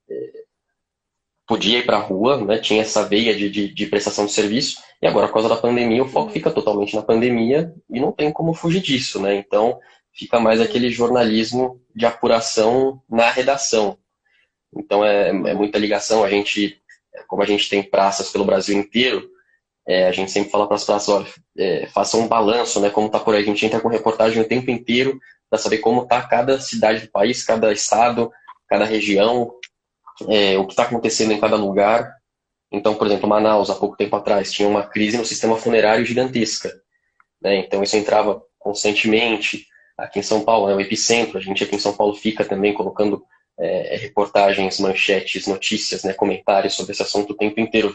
podia 1.52 1.80
ir 1.80 1.86
para 1.86 1.98
a 1.98 2.02
rua, 2.02 2.38
né, 2.38 2.60
tinha 2.60 2.82
essa 2.82 3.04
veia 3.08 3.36
de, 3.36 3.50
de, 3.50 3.74
de, 3.74 3.86
prestação 3.88 4.26
de 4.26 4.32
serviço, 4.32 4.82
e 5.02 5.08
agora, 5.08 5.28
por 5.28 5.34
causa 5.34 5.50
da 5.50 5.58
pandemia, 5.58 6.04
o 6.04 6.08
foco 6.08 6.28
uhum. 6.28 6.34
fica 6.34 6.52
totalmente 6.52 6.96
na 6.96 7.02
pandemia 7.02 7.74
e 7.90 8.00
não 8.00 8.12
tem 8.12 8.32
como 8.32 8.54
fugir 8.54 8.82
disso, 8.82 9.20
né? 9.20 9.36
Então, 9.36 9.80
fica 10.14 10.40
mais 10.40 10.62
aquele 10.62 10.92
jornalismo 10.92 11.82
de 11.96 12.06
apuração 12.06 13.02
na 13.10 13.30
redação. 13.32 13.98
Então, 14.76 15.04
é, 15.04 15.30
é 15.30 15.54
muita 15.54 15.80
ligação. 15.80 16.24
A 16.24 16.30
gente, 16.30 16.80
como 17.28 17.42
a 17.42 17.46
gente 17.46 17.68
tem 17.68 17.82
praças 17.82 18.30
pelo 18.30 18.46
Brasil 18.46 18.78
inteiro, 18.78 19.28
é, 19.88 20.08
a 20.08 20.12
gente 20.12 20.32
sempre 20.32 20.52
fala 20.52 20.68
para 20.68 20.76
as 20.76 20.84
praças, 20.84 21.10
olha, 21.10 21.28
é, 21.58 21.88
façam 21.88 22.22
um 22.22 22.28
balanço, 22.28 22.80
né, 22.80 22.90
como 22.90 23.08
está 23.08 23.20
por 23.20 23.34
aí. 23.34 23.42
A 23.42 23.46
gente 23.46 23.66
entra 23.66 23.80
com 23.80 23.88
reportagem 23.88 24.42
o 24.42 24.48
tempo 24.48 24.70
inteiro 24.70 25.20
para 25.50 25.60
saber 25.60 25.80
como 25.80 26.04
está 26.04 26.22
cada 26.22 26.60
cidade 26.60 27.02
do 27.02 27.12
país, 27.12 27.44
cada 27.44 27.72
estado, 27.74 28.32
cada 28.70 28.86
região, 28.86 29.52
é, 30.30 30.58
o 30.58 30.66
que 30.66 30.74
está 30.74 30.84
acontecendo 30.84 31.34
em 31.34 31.40
cada 31.40 31.56
lugar. 31.56 32.14
Então, 32.72 32.96
por 32.96 33.08
exemplo, 33.08 33.28
Manaus, 33.28 33.70
há 33.70 33.76
pouco 33.76 33.98
tempo 33.98 34.16
atrás, 34.16 34.52
tinha 34.52 34.68
uma 34.68 34.84
crise 34.84 35.18
no 35.18 35.26
sistema 35.26 35.58
funerário 35.58 36.06
gigantesca. 36.06 36.72
Né? 37.42 37.58
Então, 37.58 37.84
isso 37.84 37.98
entrava 37.98 38.42
constantemente. 38.58 39.66
Aqui 39.98 40.20
em 40.20 40.24
São 40.24 40.42
Paulo, 40.42 40.68
né, 40.68 40.76
o 40.76 40.80
epicentro, 40.80 41.38
a 41.38 41.42
gente 41.42 41.64
aqui 41.64 41.76
em 41.76 41.80
São 41.80 41.94
Paulo 41.94 42.16
fica 42.16 42.46
também 42.46 42.74
colocando 42.74 43.24
é, 43.60 43.98
reportagens, 43.98 44.80
manchetes, 44.80 45.48
notícias, 45.48 46.04
né, 46.04 46.14
comentários 46.14 46.74
sobre 46.74 46.94
esse 46.94 47.02
assunto 47.02 47.34
o 47.34 47.38
tempo 47.38 47.60
inteiro. 47.60 47.94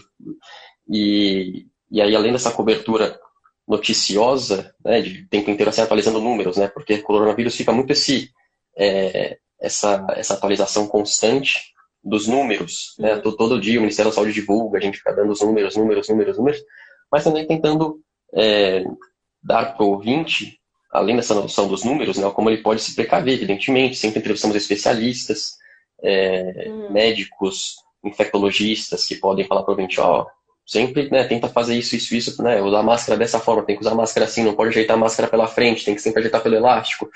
E, 0.88 1.66
e 1.90 2.00
aí, 2.00 2.14
além 2.14 2.32
dessa 2.32 2.50
cobertura 2.50 3.18
noticiosa, 3.66 4.74
né, 4.84 5.00
de 5.00 5.26
tempo 5.26 5.50
inteiro 5.50 5.70
assim, 5.70 5.80
atualizando 5.80 6.20
números, 6.20 6.56
né, 6.56 6.68
porque 6.68 6.94
o 6.94 7.02
coronavírus 7.02 7.56
fica 7.56 7.72
muito 7.72 7.92
esse, 7.92 8.30
é, 8.76 9.38
essa, 9.60 10.06
essa 10.10 10.34
atualização 10.34 10.86
constante 10.86 11.74
dos 12.02 12.28
números. 12.28 12.94
Né? 12.98 13.14
Uhum. 13.14 13.36
Todo 13.36 13.60
dia 13.60 13.78
o 13.78 13.82
Ministério 13.82 14.10
da 14.10 14.14
Saúde 14.14 14.32
divulga, 14.32 14.78
a 14.78 14.80
gente 14.80 14.98
fica 14.98 15.12
dando 15.12 15.32
os 15.32 15.40
números, 15.40 15.76
números, 15.76 16.08
números, 16.08 16.38
números, 16.38 16.62
mas 17.10 17.24
também 17.24 17.46
tentando 17.46 18.00
é, 18.32 18.84
dar 19.42 19.76
para 19.76 19.84
o 19.84 19.90
ouvinte, 19.90 20.60
além 20.92 21.16
dessa 21.16 21.34
noção 21.34 21.66
dos 21.66 21.82
números, 21.84 22.16
né, 22.18 22.30
como 22.30 22.48
ele 22.48 22.62
pode 22.62 22.80
se 22.80 22.94
precaver, 22.94 23.34
evidentemente. 23.34 23.96
Sempre 23.96 24.20
entrevistamos 24.20 24.56
especialistas, 24.56 25.56
é, 26.02 26.66
uhum. 26.68 26.92
médicos, 26.92 27.76
infectologistas 28.04 29.04
que 29.04 29.16
podem 29.16 29.44
falar 29.46 29.62
para 29.64 29.72
o 29.72 29.74
ouvinte, 29.76 30.00
ó, 30.00 30.26
sempre 30.66 31.08
né, 31.10 31.24
tenta 31.24 31.48
fazer 31.48 31.78
isso, 31.78 31.94
isso, 31.94 32.14
isso, 32.14 32.42
né, 32.42 32.60
usar 32.60 32.82
máscara 32.82 33.16
dessa 33.16 33.38
forma, 33.38 33.64
tem 33.64 33.76
que 33.76 33.82
usar 33.82 33.94
máscara 33.94 34.26
assim, 34.26 34.42
não 34.42 34.54
pode 34.54 34.70
ajeitar 34.70 34.96
a 34.96 35.00
máscara 35.00 35.28
pela 35.28 35.46
frente, 35.46 35.84
tem 35.84 35.94
que 35.94 36.02
sempre 36.02 36.18
ajeitar 36.18 36.42
pelo 36.42 36.56
elástico, 36.56 37.08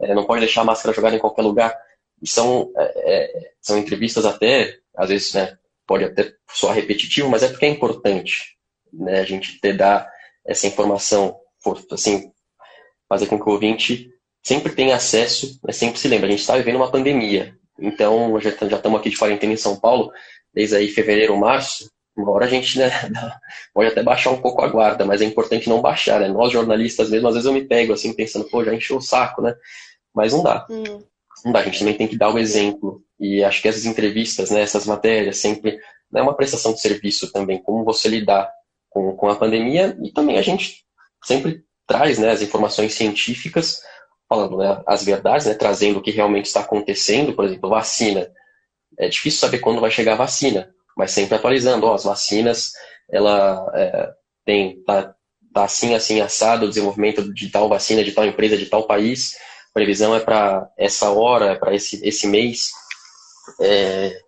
é, 0.00 0.14
não 0.14 0.24
pode 0.24 0.40
deixar 0.40 0.62
a 0.62 0.64
máscara 0.64 0.94
jogada 0.94 1.16
em 1.16 1.18
qualquer 1.18 1.42
lugar. 1.42 1.76
E 2.22 2.28
são, 2.28 2.70
é, 2.76 3.14
é, 3.14 3.50
são 3.60 3.76
entrevistas 3.76 4.24
até, 4.24 4.78
às 4.96 5.08
vezes, 5.08 5.34
né, 5.34 5.58
pode 5.84 6.04
até 6.04 6.32
soar 6.48 6.76
repetitivo, 6.76 7.28
mas 7.28 7.42
é 7.42 7.48
porque 7.48 7.66
é 7.66 7.68
importante 7.68 8.56
né, 8.92 9.18
a 9.18 9.24
gente 9.24 9.60
ter 9.60 9.76
dar 9.76 10.08
essa 10.46 10.68
informação, 10.68 11.36
for, 11.60 11.84
assim, 11.90 12.30
fazer 13.08 13.26
com 13.26 13.38
que 13.38 13.48
o 13.48 13.52
ouvinte 13.52 14.08
sempre 14.44 14.72
tenha 14.72 14.94
acesso, 14.94 15.58
né, 15.64 15.72
sempre 15.72 15.98
se 15.98 16.06
lembre, 16.06 16.28
a 16.28 16.30
gente 16.30 16.40
está 16.40 16.56
vivendo 16.56 16.76
uma 16.76 16.90
pandemia, 16.90 17.56
então 17.78 18.40
já, 18.40 18.50
já 18.50 18.76
estamos 18.76 19.00
aqui 19.00 19.10
de 19.10 19.18
quarentena 19.18 19.52
em 19.52 19.56
São 19.56 19.78
Paulo, 19.78 20.12
desde 20.54 20.76
aí 20.76 20.88
fevereiro, 20.88 21.36
março, 21.36 21.90
uma 22.16 22.30
hora 22.32 22.44
a 22.44 22.48
gente 22.48 22.78
né, 22.78 22.90
pode 23.72 23.88
até 23.88 24.02
baixar 24.02 24.30
um 24.30 24.40
pouco 24.40 24.62
a 24.62 24.68
guarda, 24.68 25.04
mas 25.04 25.22
é 25.22 25.24
importante 25.24 25.68
não 25.68 25.80
baixar, 25.80 26.20
né? 26.20 26.28
Nós 26.28 26.52
jornalistas 26.52 27.10
mesmo, 27.10 27.28
às 27.28 27.34
vezes 27.34 27.46
eu 27.46 27.52
me 27.52 27.64
pego 27.64 27.92
assim, 27.92 28.12
pensando, 28.12 28.48
pô, 28.48 28.64
já 28.64 28.74
encheu 28.74 28.98
o 28.98 29.00
saco, 29.00 29.40
né? 29.42 29.54
Mas 30.14 30.32
não 30.32 30.42
dá. 30.42 30.66
Hum 30.70 31.02
não 31.44 31.52
dá, 31.52 31.60
a 31.60 31.64
gente 31.64 31.78
também 31.78 31.96
tem 31.96 32.08
que 32.08 32.16
dar 32.16 32.32
o 32.32 32.38
exemplo. 32.38 33.02
E 33.18 33.42
acho 33.42 33.62
que 33.62 33.68
essas 33.68 33.84
entrevistas, 33.84 34.50
né, 34.50 34.62
essas 34.62 34.86
matérias, 34.86 35.38
sempre 35.38 35.76
é 35.76 35.80
né, 36.10 36.22
uma 36.22 36.34
prestação 36.34 36.72
de 36.72 36.80
serviço 36.80 37.32
também, 37.32 37.62
como 37.62 37.84
você 37.84 38.08
lidar 38.08 38.50
com, 38.88 39.16
com 39.16 39.28
a 39.28 39.36
pandemia. 39.36 39.96
E 40.02 40.12
também 40.12 40.38
a 40.38 40.42
gente 40.42 40.84
sempre 41.24 41.64
traz 41.86 42.18
né, 42.18 42.30
as 42.30 42.42
informações 42.42 42.94
científicas, 42.94 43.80
falando 44.28 44.56
né, 44.58 44.82
as 44.86 45.04
verdades, 45.04 45.46
né, 45.46 45.54
trazendo 45.54 45.98
o 45.98 46.02
que 46.02 46.10
realmente 46.10 46.46
está 46.46 46.60
acontecendo. 46.60 47.34
Por 47.34 47.44
exemplo, 47.44 47.70
vacina. 47.70 48.30
É 48.98 49.08
difícil 49.08 49.40
saber 49.40 49.58
quando 49.58 49.80
vai 49.80 49.90
chegar 49.90 50.12
a 50.12 50.16
vacina, 50.16 50.71
mas 50.96 51.10
sempre 51.10 51.36
atualizando. 51.36 51.90
As 51.90 52.04
vacinas, 52.04 52.72
ela 53.10 53.70
é, 53.74 54.10
tem, 54.44 54.82
tá, 54.84 55.14
tá 55.52 55.64
assim, 55.64 55.94
assim, 55.94 56.20
assado, 56.20 56.66
o 56.66 56.68
desenvolvimento 56.68 57.32
de 57.32 57.50
tal 57.50 57.68
vacina, 57.68 58.04
de 58.04 58.12
tal 58.12 58.24
empresa, 58.24 58.56
de 58.56 58.66
tal 58.66 58.86
país 58.86 59.36
previsão 59.72 60.14
é 60.14 60.20
para 60.20 60.70
essa 60.76 61.10
hora, 61.10 61.46
é 61.46 61.54
para 61.56 61.74
esse, 61.74 62.06
esse 62.06 62.26
mês. 62.26 62.70
É, 63.60 64.18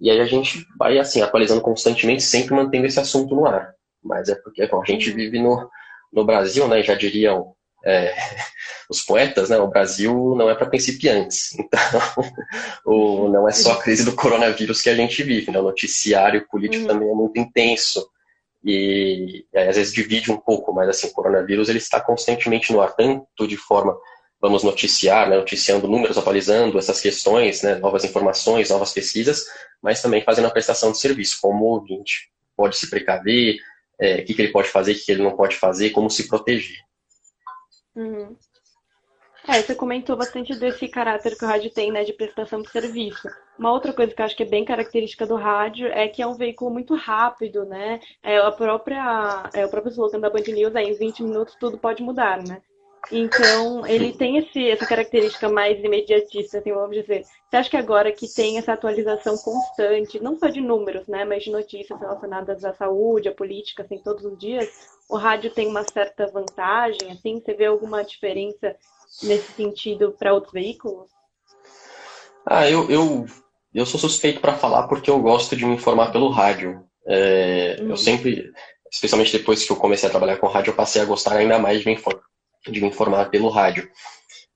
e 0.00 0.10
aí 0.10 0.20
a 0.20 0.24
gente 0.24 0.66
vai 0.78 0.98
assim, 0.98 1.22
atualizando 1.22 1.60
constantemente, 1.60 2.22
sempre 2.22 2.54
mantendo 2.54 2.86
esse 2.86 2.98
assunto 2.98 3.34
no 3.34 3.46
ar. 3.46 3.74
Mas 4.02 4.28
é 4.28 4.34
porque 4.36 4.66
bom, 4.66 4.82
a 4.82 4.86
gente 4.86 5.10
vive 5.10 5.40
no, 5.40 5.68
no 6.12 6.24
Brasil, 6.24 6.66
né? 6.68 6.82
Já 6.82 6.94
diriam 6.94 7.54
é, 7.86 8.14
os 8.90 9.00
poetas, 9.02 9.48
né? 9.48 9.58
O 9.58 9.68
Brasil 9.68 10.34
não 10.36 10.50
é 10.50 10.54
para 10.54 10.68
principiantes. 10.68 11.56
Então, 11.66 12.00
o, 12.84 13.28
não 13.28 13.48
é 13.48 13.52
só 13.52 13.72
a 13.72 13.82
crise 13.82 14.04
do 14.04 14.14
coronavírus 14.14 14.82
que 14.82 14.90
a 14.90 14.94
gente 14.94 15.22
vive, 15.22 15.50
né? 15.50 15.58
O 15.58 15.64
noticiário 15.64 16.46
político 16.48 16.82
uhum. 16.82 16.88
também 16.88 17.10
é 17.10 17.14
muito 17.14 17.38
intenso. 17.38 18.08
E, 18.64 19.44
e 19.52 19.58
aí, 19.58 19.68
às 19.68 19.76
vezes 19.76 19.92
divide 19.92 20.32
um 20.32 20.36
pouco, 20.36 20.72
mas 20.72 20.88
assim, 20.88 21.06
o 21.06 21.12
coronavírus 21.12 21.68
ele 21.68 21.78
está 21.78 22.00
constantemente 22.00 22.72
no 22.72 22.80
ar, 22.80 22.94
tanto 22.94 23.46
de 23.46 23.56
forma 23.56 23.96
vamos 24.40 24.62
noticiar, 24.62 25.28
né, 25.28 25.36
noticiando 25.36 25.88
números, 25.88 26.18
atualizando 26.18 26.78
essas 26.78 27.00
questões, 27.00 27.62
né, 27.62 27.76
novas 27.76 28.04
informações, 28.04 28.70
novas 28.70 28.92
pesquisas, 28.92 29.44
mas 29.82 30.02
também 30.02 30.22
fazendo 30.22 30.46
a 30.46 30.50
prestação 30.50 30.92
de 30.92 30.98
serviço, 30.98 31.38
como 31.40 31.64
o 31.64 31.68
ouvinte 31.68 32.30
pode 32.56 32.76
se 32.76 32.88
precaver, 32.90 33.56
é, 34.00 34.16
o 34.16 34.24
que, 34.24 34.34
que, 34.34 34.42
ele 34.42 34.52
pode 34.52 34.68
fazer, 34.68 34.92
o 34.92 34.94
que, 34.94 35.04
que, 35.04 35.12
ele 35.12 35.22
não 35.22 35.36
pode 35.36 35.56
fazer, 35.56 35.90
como 35.90 36.10
se 36.10 36.28
proteger. 36.28 36.78
Uhum. 37.96 38.36
É, 39.48 39.62
você 39.62 39.74
comentou 39.74 40.16
bastante 40.16 40.54
desse 40.56 40.88
caráter 40.88 41.36
que 41.36 41.44
o 41.44 41.48
rádio 41.48 41.70
tem, 41.70 41.92
né, 41.92 42.02
de 42.02 42.12
prestação 42.12 42.60
de 42.60 42.70
serviço. 42.70 43.28
Uma 43.56 43.72
outra 43.72 43.92
coisa 43.92 44.12
que 44.12 44.20
eu 44.20 44.26
acho 44.26 44.36
que 44.36 44.42
é 44.42 44.46
bem 44.46 44.64
característica 44.64 45.24
do 45.24 45.36
rádio 45.36 45.86
é 45.86 46.08
que 46.08 46.20
é 46.20 46.26
um 46.26 46.34
veículo 46.34 46.70
muito 46.70 46.94
rápido, 46.96 47.64
né? 47.64 48.00
É 48.22 48.38
a 48.38 48.50
própria, 48.50 49.48
é 49.54 49.64
o 49.64 49.68
próprio 49.68 49.92
slogan 49.92 50.18
da 50.18 50.28
Band 50.28 50.42
News 50.48 50.74
é 50.74 50.82
em 50.82 50.94
20 50.94 51.22
minutos 51.22 51.56
tudo 51.58 51.78
pode 51.78 52.02
mudar, 52.02 52.42
né? 52.42 52.60
Então, 53.10 53.86
ele 53.86 54.12
tem 54.12 54.36
esse, 54.38 54.68
essa 54.68 54.84
característica 54.84 55.48
mais 55.48 55.78
imediatista, 55.78 56.58
assim, 56.58 56.72
vamos 56.72 56.96
dizer. 56.96 57.22
Você 57.48 57.56
acha 57.56 57.70
que 57.70 57.76
agora 57.76 58.10
que 58.10 58.26
tem 58.26 58.58
essa 58.58 58.72
atualização 58.72 59.36
constante, 59.38 60.20
não 60.20 60.36
só 60.36 60.48
de 60.48 60.60
números, 60.60 61.06
né, 61.06 61.24
mas 61.24 61.44
de 61.44 61.52
notícias 61.52 62.00
relacionadas 62.00 62.64
à 62.64 62.72
saúde, 62.72 63.28
à 63.28 63.32
política, 63.32 63.84
assim, 63.84 63.98
todos 63.98 64.24
os 64.24 64.36
dias, 64.36 64.68
o 65.08 65.16
rádio 65.16 65.50
tem 65.50 65.66
uma 65.68 65.84
certa 65.84 66.26
vantagem, 66.26 67.10
assim? 67.10 67.40
Você 67.40 67.54
vê 67.54 67.66
alguma 67.66 68.04
diferença 68.04 68.74
nesse 69.22 69.52
sentido 69.52 70.14
para 70.18 70.34
outros 70.34 70.52
veículos? 70.52 71.10
Ah, 72.44 72.68
eu, 72.68 72.90
eu, 72.90 73.26
eu 73.74 73.86
sou 73.86 73.98
suspeito 73.98 74.40
para 74.40 74.56
falar 74.56 74.88
porque 74.88 75.10
eu 75.10 75.18
gosto 75.20 75.56
de 75.56 75.64
me 75.64 75.74
informar 75.74 76.12
pelo 76.12 76.30
rádio. 76.30 76.84
É, 77.06 77.76
Eu 77.78 77.90
uhum. 77.90 77.96
sempre, 77.96 78.52
especialmente 78.92 79.36
depois 79.36 79.64
que 79.64 79.70
eu 79.70 79.76
comecei 79.76 80.08
a 80.08 80.10
trabalhar 80.10 80.38
com 80.38 80.46
rádio, 80.46 80.70
eu 80.70 80.76
passei 80.76 81.00
a 81.00 81.06
gostar 81.06 81.36
ainda 81.36 81.58
mais 81.58 81.80
de 81.80 81.86
me 81.86 81.94
informar 81.94 82.22
de 82.70 82.80
me 82.80 82.88
informar 82.88 83.30
pelo 83.30 83.48
rádio. 83.48 83.88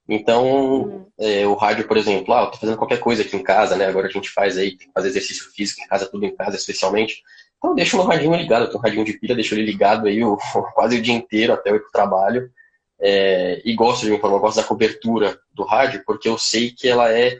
Então, 0.08 0.44
uhum. 0.44 1.06
é, 1.18 1.46
o 1.46 1.54
rádio, 1.54 1.86
por 1.86 1.96
exemplo, 1.96 2.34
ah, 2.34 2.42
eu 2.42 2.50
tô 2.50 2.58
fazendo 2.58 2.76
qualquer 2.76 2.98
coisa 2.98 3.22
aqui 3.22 3.36
em 3.36 3.42
casa, 3.42 3.76
né? 3.76 3.86
Agora 3.86 4.08
a 4.08 4.10
gente 4.10 4.28
faz 4.28 4.58
aí, 4.58 4.76
tem 4.76 4.88
que 4.88 4.92
fazer 4.92 5.08
exercício 5.08 5.48
físico 5.52 5.80
em 5.80 5.86
casa, 5.86 6.06
tudo 6.06 6.26
em 6.26 6.34
casa, 6.34 6.56
especialmente. 6.56 7.22
Então, 7.60 7.74
deixa 7.74 7.94
o 7.94 8.00
meu 8.00 8.08
radinho 8.08 8.34
ligado, 8.34 8.62
eu 8.62 8.68
tenho 8.68 8.78
um 8.78 8.82
radinho 8.82 9.04
de 9.04 9.12
pilha, 9.12 9.34
deixo 9.34 9.54
ele 9.54 9.66
ligado 9.66 10.08
aí 10.08 10.24
o, 10.24 10.38
quase 10.74 10.96
o 10.96 11.02
dia 11.02 11.14
inteiro 11.14 11.52
até 11.52 11.70
eu 11.70 11.76
ir 11.76 11.80
pro 11.80 11.92
trabalho. 11.92 12.50
É, 12.98 13.60
e 13.64 13.74
gosto 13.74 14.06
de 14.06 14.14
informar, 14.14 14.38
gosto 14.38 14.56
da 14.56 14.64
cobertura 14.64 15.38
do 15.52 15.64
rádio, 15.64 16.02
porque 16.06 16.28
eu 16.28 16.38
sei 16.38 16.70
que 16.70 16.88
ela 16.88 17.12
é. 17.12 17.38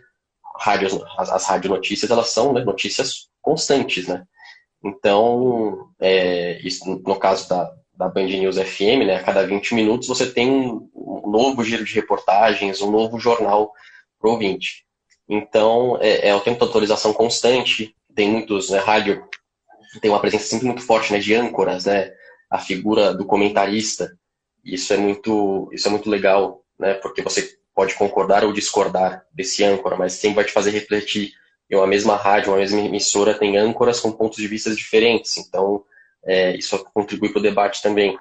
Rádios, 0.58 0.98
as, 1.16 1.30
as 1.30 1.46
radionotícias, 1.46 2.10
elas 2.10 2.28
são 2.28 2.52
né, 2.52 2.62
notícias 2.62 3.30
constantes, 3.40 4.06
né? 4.06 4.24
Então, 4.84 5.88
é, 5.98 6.60
isso, 6.62 6.84
no 7.06 7.16
caso 7.16 7.48
da, 7.48 7.72
da 7.94 8.08
Band 8.08 8.24
News 8.24 8.58
FM, 8.58 9.06
né, 9.06 9.16
a 9.16 9.22
cada 9.22 9.46
20 9.46 9.74
minutos 9.74 10.06
você 10.08 10.30
tem 10.30 10.50
um, 10.50 11.30
novo 11.30 11.64
giro 11.64 11.84
de 11.84 11.94
reportagens, 11.94 12.82
um 12.82 12.90
novo 12.90 13.18
jornal 13.18 13.72
para 14.18 14.28
o 14.28 14.32
ouvinte. 14.32 14.84
Então, 15.26 15.96
é, 16.00 16.28
é 16.28 16.34
o 16.34 16.40
tempo 16.40 16.58
de 16.58 16.64
atualização 16.64 17.14
constante, 17.14 17.94
tem 18.14 18.30
muitos, 18.30 18.68
né, 18.68 18.78
rádio 18.78 19.22
tem 20.00 20.10
uma 20.10 20.20
presença 20.20 20.44
sempre 20.44 20.66
muito 20.66 20.82
forte, 20.82 21.12
né, 21.12 21.18
de 21.18 21.34
âncoras, 21.34 21.86
né, 21.86 22.12
a 22.50 22.58
figura 22.58 23.14
do 23.14 23.24
comentarista, 23.24 24.16
isso 24.64 24.92
é 24.92 24.96
muito, 24.96 25.70
isso 25.72 25.88
é 25.88 25.90
muito 25.90 26.10
legal 26.10 26.60
né? 26.80 26.94
Porque 26.94 27.22
você 27.22 27.56
pode 27.74 27.94
concordar 27.94 28.42
ou 28.42 28.52
discordar 28.52 29.24
desse 29.32 29.62
âncora, 29.62 29.96
mas 29.96 30.14
sempre 30.14 30.36
vai 30.36 30.44
te 30.44 30.52
fazer 30.52 30.70
refletir. 30.70 31.32
E 31.68 31.76
uma 31.76 31.86
mesma 31.86 32.16
rádio, 32.16 32.50
uma 32.50 32.58
mesma 32.58 32.80
emissora 32.80 33.38
tem 33.38 33.56
âncoras 33.56 34.00
com 34.00 34.10
pontos 34.10 34.38
de 34.38 34.48
vista 34.48 34.74
diferentes, 34.74 35.36
então 35.36 35.84
é, 36.24 36.56
isso 36.56 36.82
contribui 36.92 37.28
para 37.28 37.38
o 37.38 37.42
debate 37.42 37.82
também. 37.82 38.18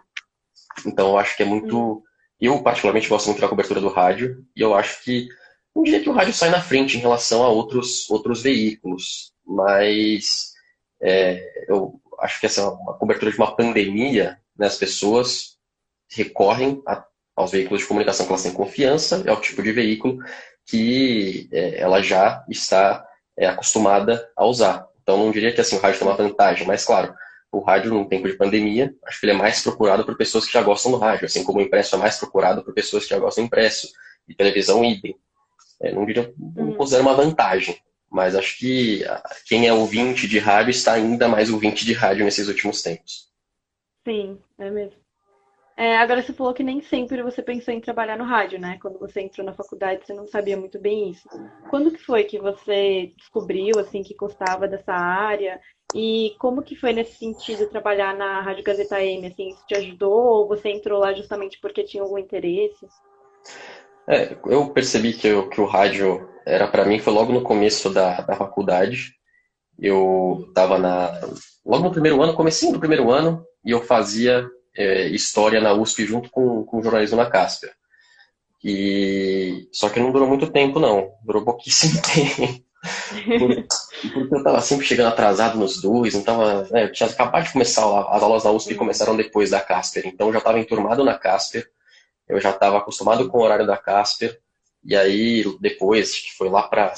Então 0.85 1.09
eu 1.09 1.17
acho 1.17 1.35
que 1.35 1.41
é 1.41 1.45
muito. 1.45 1.77
Hum. 1.79 2.03
Eu, 2.39 2.61
particularmente, 2.61 3.09
gosto 3.09 3.25
muito 3.27 3.41
da 3.41 3.49
cobertura 3.49 3.81
do 3.81 3.89
rádio, 3.89 4.45
e 4.55 4.61
eu 4.61 4.73
acho 4.73 5.03
que 5.03 5.27
um 5.75 5.83
dia 5.83 5.99
que 5.99 6.09
o 6.09 6.13
rádio 6.13 6.33
sai 6.33 6.49
na 6.49 6.61
frente 6.61 6.95
em 6.95 7.01
relação 7.01 7.43
a 7.43 7.49
outros, 7.49 8.09
outros 8.09 8.41
veículos, 8.41 9.33
mas 9.45 10.49
é, 11.01 11.65
eu 11.68 12.00
acho 12.20 12.39
que 12.39 12.46
essa 12.46 12.62
é 12.62 12.65
uma 12.65 12.94
cobertura 12.94 13.32
de 13.32 13.38
uma 13.38 13.56
pandemia, 13.56 14.38
né, 14.58 14.68
as 14.68 14.77
pessoas 14.77 15.58
recorrem 16.12 16.82
a, 16.86 17.06
aos 17.36 17.51
veículos 17.51 17.82
de 17.82 17.88
comunicação 17.88 18.25
que 18.25 18.32
elas 18.32 18.44
têm 18.44 18.51
confiança, 18.53 19.24
é 19.25 19.32
o 19.32 19.39
tipo 19.39 19.63
de 19.63 19.72
veículo 19.72 20.20
que 20.65 21.48
é, 21.51 21.79
ela 21.79 22.01
já 22.01 22.44
está 22.50 23.06
é, 23.38 23.48
acostumada 23.48 24.29
a 24.36 24.46
usar. 24.46 24.88
Então, 25.01 25.18
não 25.18 25.32
diria 25.32 25.51
que 25.51 25.62
assim, 25.62 25.77
o 25.77 25.79
rádio 25.79 26.00
tem 26.00 26.08
uma 26.08 26.18
vantagem, 26.18 26.68
mas 26.68 26.86
claro, 26.86 27.13
o 27.51 27.60
rádio, 27.60 27.91
num 27.91 28.08
tempo 28.08 28.27
de 28.27 28.36
pandemia, 28.36 28.94
acho 29.06 29.20
que 29.20 29.25
ele 29.25 29.34
é 29.34 29.36
mais 29.36 29.62
procurado 29.63 30.06
por 30.06 30.15
pessoas 30.15 30.46
que 30.46 30.53
já 30.53 30.62
gostam 30.62 30.91
do 30.91 30.98
rádio, 30.98 31.25
assim 31.25 31.44
como 31.44 31.60
o 31.60 31.62
impresso 31.62 31.96
é 31.96 31.98
mais 31.98 32.18
procurado 32.18 32.63
por 32.63 32.74
pessoas 32.74 33.06
que 33.06 33.10
já 33.10 33.20
gostam 33.20 33.44
do 33.44 33.48
impresso, 33.48 33.89
e 34.27 34.36
televisão, 34.36 34.86
idem. 34.86 35.15
É, 35.82 35.91
não 35.91 36.06
diria, 36.06 36.32
não 36.38 36.70
hum. 36.70 36.75
considero 36.75 37.03
uma 37.03 37.15
vantagem, 37.15 37.75
mas 38.11 38.35
acho 38.35 38.57
que 38.57 39.03
quem 39.45 39.67
é 39.67 39.73
ouvinte 39.73 40.27
de 40.27 40.39
rádio 40.39 40.71
está 40.71 40.93
ainda 40.93 41.27
mais 41.27 41.49
ouvinte 41.49 41.85
de 41.85 41.93
rádio 41.93 42.25
nesses 42.25 42.47
últimos 42.47 42.81
tempos. 42.81 43.29
Sim, 44.07 44.39
é 44.57 44.69
mesmo. 44.69 44.97
É, 45.79 45.95
agora 45.95 46.21
você 46.21 46.33
falou 46.33 46.53
que 46.53 46.61
nem 46.61 46.81
sempre 46.81 47.23
você 47.23 47.41
pensou 47.41 47.73
em 47.73 47.79
trabalhar 47.79 48.17
no 48.17 48.25
rádio, 48.25 48.59
né? 48.59 48.77
Quando 48.81 48.99
você 48.99 49.21
entrou 49.21 49.45
na 49.45 49.53
faculdade, 49.53 50.05
você 50.05 50.13
não 50.13 50.27
sabia 50.27 50.57
muito 50.57 50.77
bem 50.77 51.11
isso. 51.11 51.25
Quando 51.69 51.91
que 51.91 52.03
foi 52.03 52.25
que 52.25 52.37
você 52.37 53.13
descobriu, 53.15 53.79
assim, 53.79 54.03
que 54.03 54.13
gostava 54.13 54.67
dessa 54.67 54.91
área? 54.91 55.57
E 55.95 56.35
como 56.37 56.63
que 56.63 56.75
foi 56.75 56.91
nesse 56.91 57.17
sentido 57.17 57.69
trabalhar 57.69 58.13
na 58.13 58.41
Rádio 58.41 58.63
Gazeta 58.63 59.01
M? 59.01 59.25
Assim, 59.25 59.51
isso 59.51 59.65
te 59.65 59.75
ajudou 59.75 60.11
ou 60.11 60.47
você 60.49 60.67
entrou 60.69 60.99
lá 60.99 61.13
justamente 61.13 61.57
porque 61.61 61.85
tinha 61.85 62.03
algum 62.03 62.17
interesse? 62.17 62.85
É, 64.05 64.37
eu 64.47 64.69
percebi 64.71 65.13
que, 65.13 65.27
eu, 65.27 65.47
que 65.49 65.61
o 65.61 65.65
rádio 65.65 66.27
era 66.50 66.68
para 66.68 66.86
mim, 66.86 67.00
foi 67.00 67.13
logo 67.13 67.32
no 67.32 67.41
começo 67.41 67.89
da, 67.89 68.22
da 68.22 68.36
faculdade. 68.36 69.13
Eu 69.77 70.46
estava 70.50 70.77
na. 70.77 71.12
Logo 71.65 71.84
no 71.84 71.91
primeiro 71.91 72.22
ano, 72.22 72.34
comecinho 72.34 72.74
do 72.74 72.79
primeiro 72.79 73.12
ano, 73.12 73.46
e 73.63 73.72
eu 73.72 73.82
fazia 73.82 74.48
é, 74.75 75.08
história 75.10 75.62
na 75.62 75.74
USP 75.74 76.06
junto 76.06 76.29
com, 76.29 76.63
com 76.63 76.82
jornalismo 76.82 77.18
na 77.18 77.29
Casper. 77.29 77.72
E 78.63 79.68
só 79.72 79.89
que 79.89 80.00
não 80.00 80.12
durou 80.12 80.27
muito 80.27 80.51
tempo, 80.51 80.79
não. 80.79 81.12
Durou 81.24 81.46
pouquíssimo 81.46 82.01
tempo. 82.13 82.63
Porque 84.13 84.34
eu 84.34 84.38
estava 84.38 84.62
sempre 84.62 84.86
chegando 84.86 85.10
atrasado 85.10 85.58
nos 85.58 85.82
dois, 85.82 86.15
então 86.15 86.63
né, 86.72 86.86
eu 86.86 86.91
tinha 86.91 87.10
acabado 87.10 87.44
de 87.44 87.51
começar, 87.51 87.84
as 87.84 88.24
aulas 88.24 88.44
da 88.44 88.51
USP 88.51 88.75
começaram 88.75 89.18
depois 89.18 89.50
da 89.50 89.60
Casper, 89.60 90.08
então 90.08 90.27
eu 90.27 90.34
já 90.34 90.39
estava 90.39 90.60
enturmado 90.60 91.03
na 91.03 91.18
Casper, 91.18 91.70
eu 92.27 92.39
já 92.39 92.51
estava 92.51 92.77
acostumado 92.77 93.27
com 93.27 93.39
o 93.39 93.41
horário 93.41 93.68
da 93.68 93.75
Casper, 93.75 94.39
e 94.83 94.95
aí 94.95 95.43
depois, 95.59 96.17
que 96.19 96.33
foi 96.38 96.50
lá 96.50 96.63
para 96.63 96.93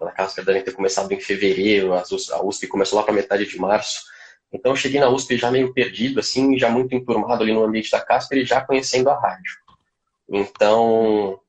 da 0.00 0.12
Casper 0.12 0.44
devem 0.44 0.62
ter 0.62 0.72
começado 0.72 1.10
em 1.12 1.20
fevereiro, 1.20 1.92
a 1.94 2.44
USP 2.44 2.66
começou 2.66 2.98
lá 2.98 3.04
para 3.04 3.14
metade 3.14 3.46
de 3.46 3.58
março, 3.58 4.02
então 4.52 4.72
eu 4.72 4.76
cheguei 4.76 5.00
na 5.00 5.10
USP 5.10 5.36
já 5.36 5.50
meio 5.50 5.74
perdido, 5.74 6.20
assim, 6.20 6.56
já 6.56 6.70
muito 6.70 6.94
enturmado 6.94 7.42
ali 7.42 7.52
no 7.52 7.64
ambiente 7.64 7.90
da 7.90 8.00
Casper 8.00 8.38
e 8.38 8.44
já 8.44 8.60
conhecendo 8.60 9.10
a 9.10 9.18
rádio. 9.18 9.52
Então, 10.28 11.40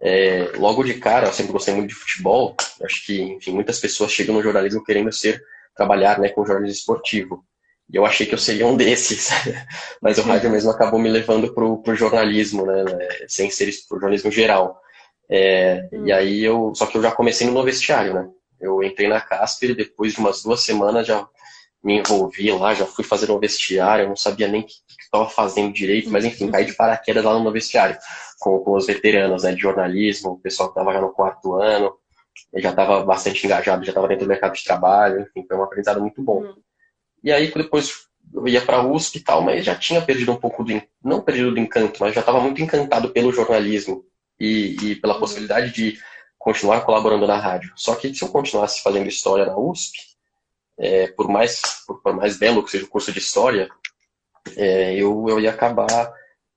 é, 0.00 0.52
logo 0.56 0.84
de 0.84 0.94
cara, 0.94 1.28
eu 1.28 1.32
sempre 1.32 1.52
gostei 1.52 1.74
muito 1.74 1.90
de 1.90 1.94
futebol. 1.94 2.56
Acho 2.84 3.06
que, 3.06 3.20
enfim, 3.20 3.52
muitas 3.52 3.80
pessoas 3.80 4.12
chegam 4.12 4.34
no 4.34 4.42
jornalismo 4.42 4.82
querendo 4.84 5.12
ser 5.12 5.42
trabalhar, 5.74 6.18
né, 6.18 6.28
com 6.28 6.44
jornalismo 6.44 6.78
esportivo. 6.78 7.44
E 7.88 7.96
eu 7.96 8.04
achei 8.04 8.26
que 8.26 8.34
eu 8.34 8.38
seria 8.38 8.66
um 8.66 8.76
desses, 8.76 9.30
mas 10.02 10.18
o 10.18 10.22
rádio 10.22 10.50
mesmo 10.50 10.70
acabou 10.70 10.98
me 10.98 11.08
levando 11.08 11.52
para 11.54 11.64
o 11.64 11.94
jornalismo, 11.94 12.66
né, 12.66 12.84
sem 13.28 13.50
ser 13.50 13.70
para 13.88 13.96
o 13.96 14.00
jornalismo 14.00 14.30
geral. 14.30 14.81
É, 15.34 15.88
e 16.04 16.12
aí 16.12 16.44
eu, 16.44 16.74
só 16.74 16.84
que 16.84 16.98
eu 16.98 17.02
já 17.02 17.10
comecei 17.10 17.48
no 17.48 17.64
vestiário, 17.64 18.12
né? 18.12 18.28
Eu 18.60 18.82
entrei 18.82 19.08
na 19.08 19.18
Casper 19.18 19.70
e 19.70 19.74
depois 19.74 20.12
de 20.12 20.20
umas 20.20 20.42
duas 20.42 20.60
semanas 20.60 21.06
já 21.06 21.26
me 21.82 21.98
envolvi 21.98 22.52
lá, 22.52 22.74
já 22.74 22.84
fui 22.84 23.02
fazer 23.02 23.30
um 23.30 23.38
vestiário, 23.38 24.04
eu 24.04 24.08
não 24.10 24.16
sabia 24.16 24.46
nem 24.46 24.60
o 24.60 24.64
que 24.66 24.74
estava 25.00 25.28
fazendo 25.30 25.72
direito, 25.72 26.10
mas 26.10 26.26
enfim, 26.26 26.50
caí 26.50 26.66
de 26.66 26.74
paraquedas 26.74 27.24
lá 27.24 27.38
no 27.38 27.50
vestiário, 27.50 27.96
com, 28.38 28.58
com 28.58 28.76
os 28.76 28.86
veteranos 28.86 29.42
né, 29.42 29.54
de 29.54 29.60
jornalismo, 29.62 30.32
o 30.32 30.38
pessoal 30.38 30.68
que 30.68 30.78
estava 30.78 30.92
já 30.92 31.00
no 31.00 31.14
quarto 31.14 31.54
ano, 31.54 31.94
já 32.56 32.68
estava 32.68 33.02
bastante 33.02 33.46
engajado, 33.46 33.84
já 33.86 33.90
estava 33.90 34.08
dentro 34.08 34.26
do 34.26 34.28
mercado 34.28 34.52
de 34.52 34.62
trabalho, 34.62 35.22
enfim, 35.22 35.46
foi 35.48 35.56
um 35.56 35.62
aprendizado 35.62 36.00
muito 36.00 36.22
bom. 36.22 36.42
Uhum. 36.42 36.54
E 37.24 37.32
aí 37.32 37.50
depois 37.50 38.06
eu 38.34 38.46
ia 38.46 38.60
para 38.60 38.76
a 38.76 38.86
USP 38.86 39.16
e 39.16 39.20
tal, 39.20 39.40
mas 39.40 39.64
já 39.64 39.74
tinha 39.74 40.02
perdido 40.02 40.30
um 40.30 40.36
pouco 40.36 40.62
do, 40.62 40.80
não 41.02 41.22
perdido 41.22 41.52
do 41.52 41.58
encanto, 41.58 41.98
mas 42.00 42.14
já 42.14 42.20
estava 42.20 42.38
muito 42.38 42.60
encantado 42.60 43.08
pelo 43.08 43.32
jornalismo 43.32 44.04
e, 44.42 44.76
e 44.82 44.96
pela 44.96 45.14
uhum. 45.14 45.20
possibilidade 45.20 45.72
de 45.72 45.96
continuar 46.36 46.80
colaborando 46.80 47.28
na 47.28 47.38
rádio. 47.38 47.72
Só 47.76 47.94
que 47.94 48.12
se 48.12 48.24
eu 48.24 48.28
continuasse 48.28 48.82
fazendo 48.82 49.08
história 49.08 49.46
na 49.46 49.56
USP, 49.56 49.96
é, 50.76 51.06
por, 51.06 51.28
mais, 51.28 51.62
por, 51.86 52.02
por, 52.02 52.12
mais 52.12 52.36
belo 52.36 52.64
que 52.64 52.72
seja 52.72 52.84
o 52.84 52.88
curso 52.88 53.12
de 53.12 53.20
história, 53.20 53.68
é, 54.56 54.96
eu, 54.96 55.26
eu 55.28 55.38
ia 55.38 55.50
acabar 55.50 56.12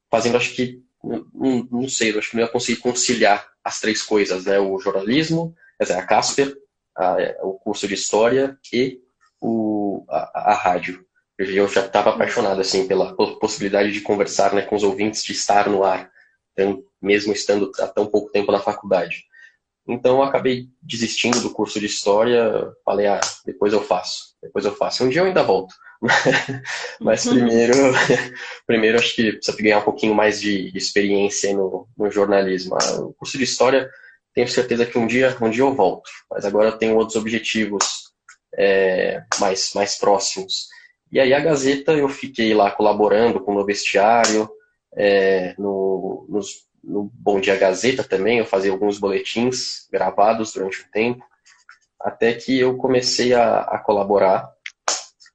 fazendo, 0.10 0.38
acho 0.38 0.56
que, 0.56 0.82
não, 1.04 1.68
não 1.72 1.88
sei, 1.88 2.12
eu 2.12 2.18
acho 2.18 2.32
que 2.32 2.38
não 2.38 2.44
ia 2.44 2.50
conseguir 2.50 2.82
conciliar 2.82 3.48
as 3.64 3.80
três 3.80 4.02
coisas, 4.02 4.46
né? 4.46 4.58
O 4.58 4.80
jornalismo, 4.80 5.56
quer 5.78 5.84
dizer, 5.84 6.00
a 6.00 6.08
Casper, 6.08 6.58
a, 6.98 7.18
o 7.44 7.54
curso 7.54 7.88
de 7.88 7.94
história 7.94 8.58
e 8.74 9.00
o, 9.40 10.04
a, 10.10 10.52
a 10.52 10.54
rádio. 10.56 11.06
Eu 11.38 11.68
já 11.68 11.86
estava 11.86 12.12
apaixonado, 12.12 12.62
assim, 12.62 12.88
pela 12.88 13.16
possibilidade 13.16 13.92
de 13.92 14.02
conversar 14.02 14.54
né, 14.54 14.64
com 14.64 14.76
os 14.76 14.84
ouvintes, 14.84 15.24
de 15.24 15.34
estar 15.34 15.70
no 15.70 15.84
ar, 15.84 16.10
então, 16.56 16.82
mesmo 17.06 17.32
estando 17.32 17.72
há 17.80 17.88
tão 17.88 18.06
pouco 18.08 18.32
tempo 18.32 18.52
na 18.52 18.60
faculdade. 18.60 19.24
Então 19.88 20.18
eu 20.18 20.24
acabei 20.24 20.68
desistindo 20.82 21.40
do 21.40 21.52
curso 21.52 21.80
de 21.80 21.86
história, 21.86 22.72
falei, 22.84 23.06
ah, 23.06 23.22
depois 23.46 23.72
eu 23.72 23.82
faço, 23.84 24.36
depois 24.42 24.66
eu 24.66 24.76
faço. 24.76 25.04
Um 25.04 25.10
dia 25.10 25.22
eu 25.22 25.26
ainda 25.26 25.44
volto. 25.44 25.76
Mas 27.00 27.26
primeiro, 27.26 27.74
primeiro 28.66 28.98
acho 28.98 29.16
que 29.16 29.34
precisa 29.34 29.58
ganhar 29.58 29.80
um 29.80 29.84
pouquinho 29.84 30.16
mais 30.16 30.42
de 30.42 30.76
experiência 30.76 31.54
no, 31.56 31.88
no 31.96 32.10
jornalismo. 32.10 32.76
Ah, 32.76 33.02
o 33.02 33.14
curso 33.14 33.38
de 33.38 33.44
história, 33.44 33.90
tenho 34.34 34.48
certeza 34.48 34.86
que 34.86 34.98
um 34.98 35.06
dia, 35.06 35.38
um 35.40 35.50
dia 35.50 35.64
eu 35.64 35.74
volto. 35.74 36.10
Mas 36.32 36.46
agora 36.46 36.70
eu 36.70 36.78
tenho 36.78 36.98
outros 36.98 37.16
objetivos 37.16 38.06
é, 38.58 39.24
mais, 39.40 39.72
mais 39.76 39.98
próximos. 39.98 40.68
E 41.12 41.20
aí 41.20 41.34
a 41.34 41.40
Gazeta 41.40 41.94
eu 41.94 42.10
fiquei 42.10 42.54
lá 42.56 42.72
colaborando 42.72 43.40
com 43.40 43.52
o 43.52 43.56
meu 43.56 43.66
vestiário, 43.66 44.50
é, 44.98 45.54
no, 45.58 46.26
nos 46.28 46.66
no 46.86 47.10
Bom 47.14 47.40
Dia 47.40 47.58
Gazeta 47.58 48.04
também, 48.04 48.38
eu 48.38 48.46
fazia 48.46 48.72
alguns 48.72 49.00
boletins 49.00 49.88
gravados 49.92 50.54
durante 50.54 50.82
o 50.82 50.92
tempo, 50.92 51.26
até 52.00 52.34
que 52.34 52.60
eu 52.60 52.78
comecei 52.78 53.34
a, 53.34 53.62
a 53.62 53.80
colaborar 53.80 54.50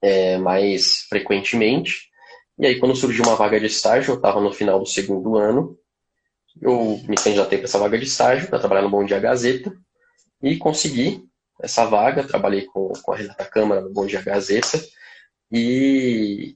é, 0.01 0.37
mais 0.37 1.05
frequentemente. 1.09 2.09
E 2.57 2.65
aí, 2.65 2.79
quando 2.79 2.95
surgiu 2.95 3.25
uma 3.25 3.35
vaga 3.35 3.59
de 3.59 3.65
estágio, 3.65 4.11
eu 4.11 4.15
estava 4.15 4.39
no 4.39 4.53
final 4.53 4.79
do 4.79 4.85
segundo 4.85 5.37
ano, 5.37 5.77
eu 6.61 7.01
me 7.07 7.15
candidatei 7.15 7.57
para 7.57 7.65
essa 7.65 7.79
vaga 7.79 7.97
de 7.97 8.05
estágio, 8.05 8.47
para 8.47 8.59
trabalhar 8.59 8.83
no 8.83 8.89
Bom 8.89 9.03
Dia 9.03 9.19
Gazeta, 9.19 9.73
e 10.41 10.57
consegui 10.57 11.25
essa 11.61 11.85
vaga, 11.85 12.23
trabalhei 12.23 12.65
com, 12.65 12.91
com 13.03 13.13
a 13.13 13.15
Renata 13.17 13.45
Câmara 13.45 13.81
no 13.81 13.91
Bom 13.91 14.05
Dia 14.05 14.21
Gazeta, 14.21 14.81
e 15.51 16.55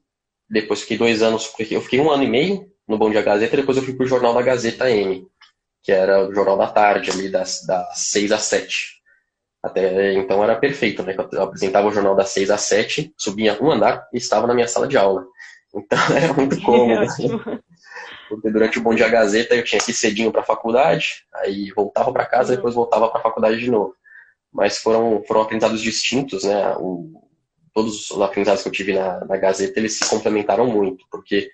depois 0.50 0.82
fiquei 0.82 0.98
dois 0.98 1.22
anos, 1.22 1.52
eu 1.70 1.82
fiquei 1.82 2.00
um 2.00 2.10
ano 2.10 2.24
e 2.24 2.30
meio 2.30 2.75
no 2.88 2.98
Bom 2.98 3.10
Dia 3.10 3.22
Gazeta, 3.22 3.58
depois 3.58 3.78
eu 3.78 3.84
fui 3.84 3.96
pro 3.96 4.06
Jornal 4.06 4.34
da 4.34 4.42
Gazeta 4.42 4.90
M, 4.90 5.28
que 5.84 5.92
era 5.92 6.28
o 6.28 6.34
jornal 6.34 6.58
da 6.58 6.68
tarde, 6.68 7.12
ali 7.12 7.30
das, 7.30 7.66
das 7.66 8.00
6 8.00 8.32
às 8.32 8.44
7. 8.44 8.96
Até 9.64 10.14
então 10.14 10.44
era 10.44 10.56
perfeito, 10.56 11.02
né? 11.02 11.16
Eu 11.32 11.44
apresentava 11.44 11.88
o 11.88 11.92
jornal 11.92 12.16
das 12.16 12.30
6 12.30 12.52
às 12.52 12.62
7, 12.62 13.14
subia 13.18 13.58
um 13.62 13.72
andar 13.72 14.08
e 14.14 14.18
estava 14.18 14.46
na 14.46 14.54
minha 14.54 14.68
sala 14.68 14.88
de 14.88 14.98
aula. 14.98 15.26
Então 15.74 15.98
era 16.16 16.34
muito 16.34 16.62
cômodo. 16.62 17.06
Porque 18.30 18.50
durante 18.50 18.80
o 18.80 18.82
Bom 18.82 18.96
Dia 18.96 19.08
Gazeta 19.08 19.56
eu 19.56 19.64
tinha 19.64 19.80
que 19.82 19.92
ir 19.92 19.94
cedinho 19.94 20.32
para 20.32 20.42
a 20.42 20.46
faculdade, 20.46 21.26
aí 21.36 21.72
voltava 21.76 22.12
para 22.12 22.26
casa 22.26 22.50
e 22.50 22.52
uhum. 22.52 22.56
depois 22.58 22.76
voltava 22.76 23.08
para 23.10 23.20
a 23.20 23.24
faculdade 23.24 23.60
de 23.60 23.70
novo. 23.70 23.96
Mas 24.52 24.78
foram, 24.78 25.24
foram 25.28 25.42
aprendizados 25.42 25.82
distintos, 25.82 26.44
né? 26.44 26.76
O, 26.78 27.22
todos 27.74 28.10
os 28.10 28.22
aprendizados 28.22 28.64
que 28.64 28.70
eu 28.70 28.74
tive 28.74 28.94
na, 28.94 29.24
na 29.26 29.38
Gazeta, 29.38 29.80
eles 29.80 29.98
se 29.98 30.10
complementaram 30.10 30.66
muito, 30.66 31.06
porque 31.12 31.52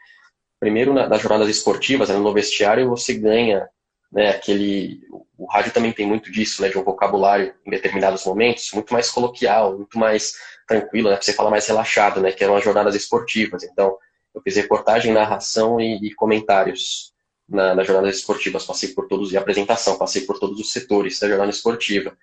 primeiro 0.61 0.93
na, 0.93 1.09
nas 1.09 1.19
jornadas 1.19 1.49
esportivas, 1.49 2.07
né, 2.07 2.15
no 2.15 2.33
vestiário, 2.33 2.87
você 2.87 3.15
ganha 3.15 3.67
né, 4.11 4.29
aquele. 4.29 5.01
O 5.35 5.47
rádio 5.47 5.73
também 5.73 5.91
tem 5.91 6.05
muito 6.05 6.31
disso, 6.31 6.61
né, 6.61 6.69
de 6.69 6.77
um 6.77 6.83
vocabulário 6.83 7.55
em 7.65 7.71
determinados 7.71 8.23
momentos, 8.23 8.71
muito 8.71 8.93
mais 8.93 9.09
coloquial, 9.09 9.75
muito 9.75 9.97
mais 9.97 10.35
tranquilo, 10.67 11.09
né, 11.09 11.17
você 11.19 11.33
fala 11.33 11.49
mais 11.49 11.65
relaxado, 11.65 12.21
né, 12.21 12.31
que 12.31 12.43
eram 12.43 12.55
as 12.55 12.63
jornadas 12.63 12.93
esportivas. 12.93 13.63
Então, 13.63 13.97
eu 14.35 14.41
fiz 14.43 14.55
reportagem, 14.55 15.11
narração 15.11 15.81
e, 15.81 15.97
e 15.97 16.13
comentários 16.13 17.11
na, 17.49 17.73
nas 17.73 17.87
jornadas 17.87 18.15
esportivas, 18.15 18.63
passei 18.63 18.89
por 18.89 19.07
todos, 19.07 19.33
e 19.33 19.37
apresentação, 19.37 19.97
passei 19.97 20.21
por 20.21 20.39
todos 20.39 20.59
os 20.59 20.71
setores 20.71 21.19
da 21.19 21.27
jornada 21.27 21.49
esportiva. 21.49 22.15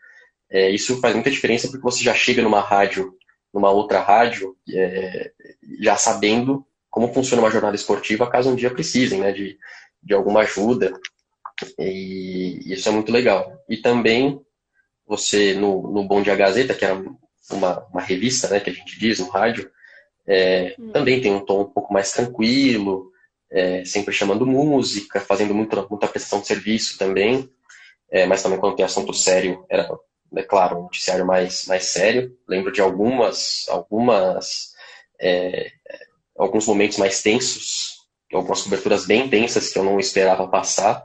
É, 0.48 0.70
isso 0.70 1.01
faz 1.01 1.12
muita 1.12 1.31
diferença 1.31 1.68
porque 1.68 1.83
você 1.83 2.05
já 2.05 2.14
chega 2.14 2.40
numa 2.40 2.61
rádio, 2.61 3.12
numa 3.53 3.70
outra 3.70 4.01
rádio, 4.01 4.57
é, 4.72 5.33
já 5.81 5.96
sabendo 5.96 6.64
como 6.90 7.12
funciona 7.12 7.42
uma 7.42 7.51
jornada 7.51 7.77
esportiva, 7.77 8.31
caso 8.31 8.51
um 8.51 8.57
dia 8.57 8.70
precisem 8.70 9.20
né, 9.20 9.33
de, 9.33 9.59
de 10.03 10.14
alguma 10.14 10.40
ajuda. 10.40 10.92
E 11.79 12.72
isso 12.72 12.88
é 12.88 12.92
muito 12.92 13.12
legal. 13.12 13.53
E 13.68 13.77
também 13.77 14.40
você, 15.07 15.55
no, 15.55 15.90
no 15.90 16.05
Bom 16.05 16.22
Dia 16.22 16.37
Gazeta, 16.37 16.74
que 16.74 16.85
era 16.85 16.94
uma, 17.51 17.87
uma 17.90 18.01
revista, 18.01 18.48
né, 18.48 18.61
que 18.61 18.70
a 18.70 18.72
gente 18.72 18.98
diz 18.98 19.18
no 19.18 19.29
rádio, 19.29 19.70
é, 20.27 20.74
hum. 20.79 20.92
também 20.92 21.20
tem 21.20 21.33
um 21.33 21.44
tom 21.44 21.62
um 21.62 21.70
pouco 21.70 21.92
mais 21.92 22.12
tranquilo, 22.12 23.11
é, 23.51 23.85
sempre 23.85 24.12
chamando 24.12 24.46
música, 24.46 25.20
fazendo 25.20 25.55
muita, 25.55 25.87
muita 25.88 26.07
prestação 26.07 26.40
de 26.40 26.46
serviço 26.46 26.98
também, 26.98 27.51
é, 28.11 28.27
mas 28.27 28.42
também 28.42 28.59
quando 28.59 28.77
tem 28.77 28.85
assunto 28.85 29.14
sério, 29.14 29.64
era, 29.68 29.88
é 30.37 30.42
claro, 30.42 30.79
um 30.79 30.83
noticiário 30.83 31.27
mais, 31.27 31.66
mais 31.66 31.85
sério. 31.85 32.37
Lembro 32.46 32.70
de 32.70 32.81
algumas, 32.81 33.66
algumas 33.68 34.72
é, 35.20 35.70
alguns 36.38 36.66
momentos 36.66 36.98
mais 36.98 37.22
tensos, 37.22 37.96
algumas 38.33 38.62
coberturas 38.62 39.07
bem 39.07 39.29
tensas 39.29 39.70
que 39.70 39.79
eu 39.79 39.85
não 39.85 39.98
esperava 39.98 40.48
passar, 40.48 41.05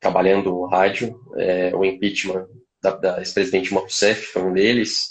trabalhando 0.00 0.50
no 0.50 0.66
rádio, 0.66 1.20
é, 1.36 1.74
o 1.74 1.84
impeachment 1.84 2.46
da, 2.82 2.92
da 2.92 3.18
ex-presidente 3.18 3.74
Rousseff 3.74 4.26
foi 4.26 4.42
um 4.42 4.52
deles, 4.52 5.08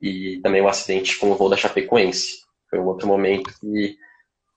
e 0.00 0.40
também 0.42 0.62
o 0.62 0.68
acidente 0.68 1.18
com 1.18 1.30
o 1.30 1.34
voo 1.34 1.48
da 1.48 1.56
Chapecoense. 1.56 2.40
Foi 2.70 2.78
um 2.78 2.86
outro 2.86 3.06
momento 3.06 3.52
que 3.60 3.96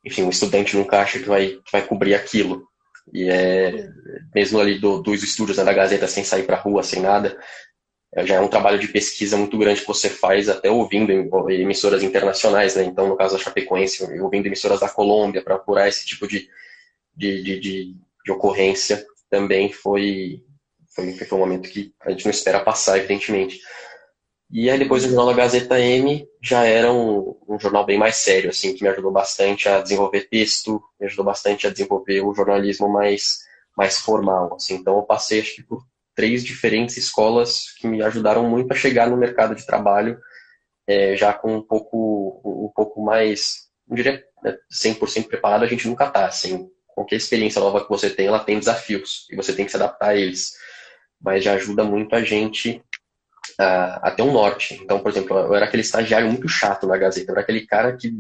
enfim, 0.05 0.21
um 0.23 0.29
estudante 0.29 0.77
nunca 0.77 1.01
acha 1.01 1.19
que 1.19 1.27
vai, 1.27 1.47
que 1.47 1.71
vai 1.71 1.81
cobrir 1.81 2.13
aquilo. 2.13 2.67
E 3.11 3.27
é, 3.27 3.89
mesmo 4.33 4.59
ali 4.59 4.77
do, 4.77 5.01
dos 5.01 5.23
estúdios 5.23 5.57
né, 5.57 5.63
da 5.63 5.73
Gazeta, 5.73 6.07
sem 6.07 6.23
sair 6.23 6.43
para 6.43 6.59
rua, 6.59 6.83
sem 6.83 7.01
nada, 7.01 7.29
é, 7.29 7.39
já 8.23 8.35
é 8.35 8.39
um 8.39 8.47
trabalho 8.47 8.79
de 8.79 8.87
pesquisa 8.87 9.35
muito 9.35 9.57
grande 9.57 9.81
que 9.81 9.87
você 9.87 10.09
faz, 10.09 10.47
até 10.47 10.69
ouvindo 10.69 11.11
emissoras 11.51 12.01
internacionais, 12.01 12.75
né? 12.75 12.83
Então, 12.85 13.07
no 13.07 13.17
caso 13.17 13.37
da 13.37 13.43
Chapecoense, 13.43 14.03
ouvindo 14.21 14.45
emissoras 14.45 14.79
da 14.79 14.87
Colômbia 14.87 15.43
para 15.43 15.55
apurar 15.55 15.89
esse 15.89 16.05
tipo 16.05 16.25
de, 16.27 16.47
de, 17.13 17.43
de, 17.43 17.59
de, 17.59 17.95
de 18.25 18.31
ocorrência, 18.31 19.05
também 19.29 19.71
foi, 19.71 20.43
foi, 20.95 21.11
foi 21.13 21.37
um 21.37 21.41
momento 21.41 21.69
que 21.69 21.93
a 22.01 22.11
gente 22.11 22.23
não 22.23 22.31
espera 22.31 22.61
passar, 22.61 22.97
evidentemente. 22.97 23.59
E 24.49 24.69
aí 24.69 24.79
depois 24.79 25.03
o 25.03 25.07
jornal 25.07 25.25
da 25.25 25.33
Gazeta 25.33 25.79
M 25.79 26.25
já 26.41 26.63
era 26.63 26.93
um, 26.93 27.35
um, 27.49 27.59
jornal 27.59 27.85
bem 27.85 27.97
mais 27.97 28.15
sério, 28.15 28.49
assim, 28.49 28.73
que 28.73 28.83
me 28.83 28.89
ajudou 28.89 29.11
bastante 29.11 29.67
a 29.67 29.81
desenvolver 29.81 30.29
texto, 30.29 30.81
me 30.99 31.07
ajudou 31.07 31.25
bastante 31.25 31.67
a 31.67 31.69
desenvolver 31.69 32.21
o 32.21 32.33
jornalismo 32.33 32.87
mais, 32.87 33.39
mais 33.75 33.97
formal, 33.97 34.53
assim. 34.55 34.75
Então 34.75 34.95
eu 34.97 35.03
passei, 35.03 35.41
acho 35.41 35.55
que 35.55 35.63
por 35.63 35.83
três 36.15 36.43
diferentes 36.43 36.97
escolas 36.97 37.73
que 37.77 37.87
me 37.87 38.01
ajudaram 38.01 38.49
muito 38.49 38.71
a 38.71 38.75
chegar 38.75 39.09
no 39.09 39.17
mercado 39.17 39.53
de 39.53 39.65
trabalho 39.65 40.17
é, 40.87 41.15
já 41.15 41.33
com 41.33 41.55
um 41.55 41.61
pouco, 41.61 42.41
um 42.45 42.71
pouco 42.73 43.03
mais, 43.03 43.67
não 43.87 43.95
diria 43.95 44.23
né, 44.43 44.57
100% 44.71 45.27
preparado, 45.27 45.63
a 45.63 45.67
gente 45.67 45.87
nunca 45.87 46.09
tá, 46.09 46.27
assim. 46.27 46.69
Qualquer 46.87 47.17
experiência 47.17 47.59
nova 47.59 47.83
que 47.83 47.89
você 47.89 48.09
tem, 48.09 48.27
ela 48.27 48.39
tem 48.39 48.59
desafios, 48.59 49.27
e 49.29 49.35
você 49.35 49.53
tem 49.53 49.65
que 49.65 49.71
se 49.71 49.77
adaptar 49.77 50.09
a 50.09 50.15
eles. 50.15 50.53
Mas 51.21 51.43
já 51.43 51.53
ajuda 51.53 51.83
muito 51.83 52.15
a 52.15 52.21
gente 52.21 52.81
uh, 53.59 53.99
até 54.01 54.23
o 54.23 54.31
norte. 54.31 54.79
Então, 54.81 54.99
por 54.99 55.11
exemplo, 55.11 55.37
eu 55.37 55.55
era 55.55 55.65
aquele 55.65 55.81
estagiário 55.81 56.27
muito 56.27 56.47
chato 56.47 56.87
na 56.87 56.97
Gazeta, 56.97 57.31
eu 57.31 57.33
era 57.33 57.41
aquele 57.41 57.65
cara 57.65 57.97
que 57.97 58.13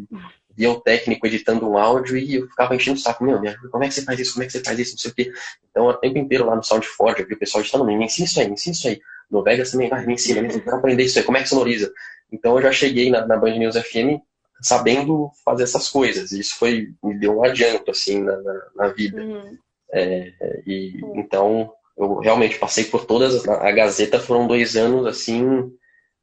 via 0.55 0.71
o 0.71 0.79
técnico 0.79 1.27
editando 1.27 1.69
um 1.69 1.77
áudio 1.77 2.17
e 2.17 2.35
eu 2.35 2.47
ficava 2.47 2.75
enchendo 2.75 2.97
o 2.97 3.01
saco, 3.01 3.23
meu, 3.23 3.39
como 3.71 3.83
é 3.83 3.87
que 3.87 3.93
você 3.93 4.03
faz 4.03 4.19
isso, 4.19 4.33
como 4.33 4.43
é 4.43 4.47
que 4.47 4.53
você 4.53 4.63
faz 4.63 4.79
isso, 4.79 4.91
não 4.93 4.99
sei 4.99 5.11
o 5.11 5.15
quê. 5.15 5.33
Então, 5.69 5.85
o 5.87 5.93
tempo 5.93 6.17
inteiro 6.17 6.45
lá 6.45 6.55
no 6.55 6.63
SoundForge, 6.63 7.21
eu 7.21 7.27
vi 7.27 7.33
o 7.33 7.39
pessoal 7.39 7.61
editando, 7.61 7.85
me 7.85 7.93
ensina 8.03 8.25
isso 8.25 8.39
aí, 8.39 8.47
me 8.47 8.53
ensina 8.53 8.73
isso 8.73 8.87
aí. 8.87 9.01
No 9.29 9.43
Vegas 9.43 9.71
também, 9.71 9.89
vai, 9.89 10.05
me 10.05 10.13
ensina, 10.13 10.41
me 10.41 10.47
ensina, 10.47 10.75
aprender 10.75 11.03
isso 11.03 11.19
aí, 11.19 11.25
como 11.25 11.37
é 11.37 11.43
que 11.43 11.49
sonoriza. 11.49 11.91
Então, 12.31 12.55
eu 12.55 12.61
já 12.61 12.71
cheguei 12.71 13.09
na, 13.09 13.25
na 13.25 13.37
Band 13.37 13.57
News 13.57 13.75
FM 13.75 14.21
sabendo 14.61 15.29
fazer 15.43 15.63
essas 15.63 15.89
coisas. 15.89 16.31
E 16.31 16.39
isso 16.39 16.55
foi, 16.57 16.87
me 17.03 17.19
deu 17.19 17.37
um 17.37 17.43
adianto, 17.43 17.91
assim, 17.91 18.23
na, 18.23 18.37
na, 18.37 18.61
na 18.75 18.87
vida. 18.89 19.21
Uhum. 19.21 19.57
É, 19.91 20.31
e, 20.65 21.01
então, 21.15 21.71
eu 21.97 22.19
realmente 22.19 22.57
passei 22.57 22.85
por 22.85 23.05
todas. 23.05 23.47
A 23.47 23.71
Gazeta 23.71 24.19
foram 24.19 24.47
dois 24.47 24.75
anos 24.75 25.05
assim 25.05 25.71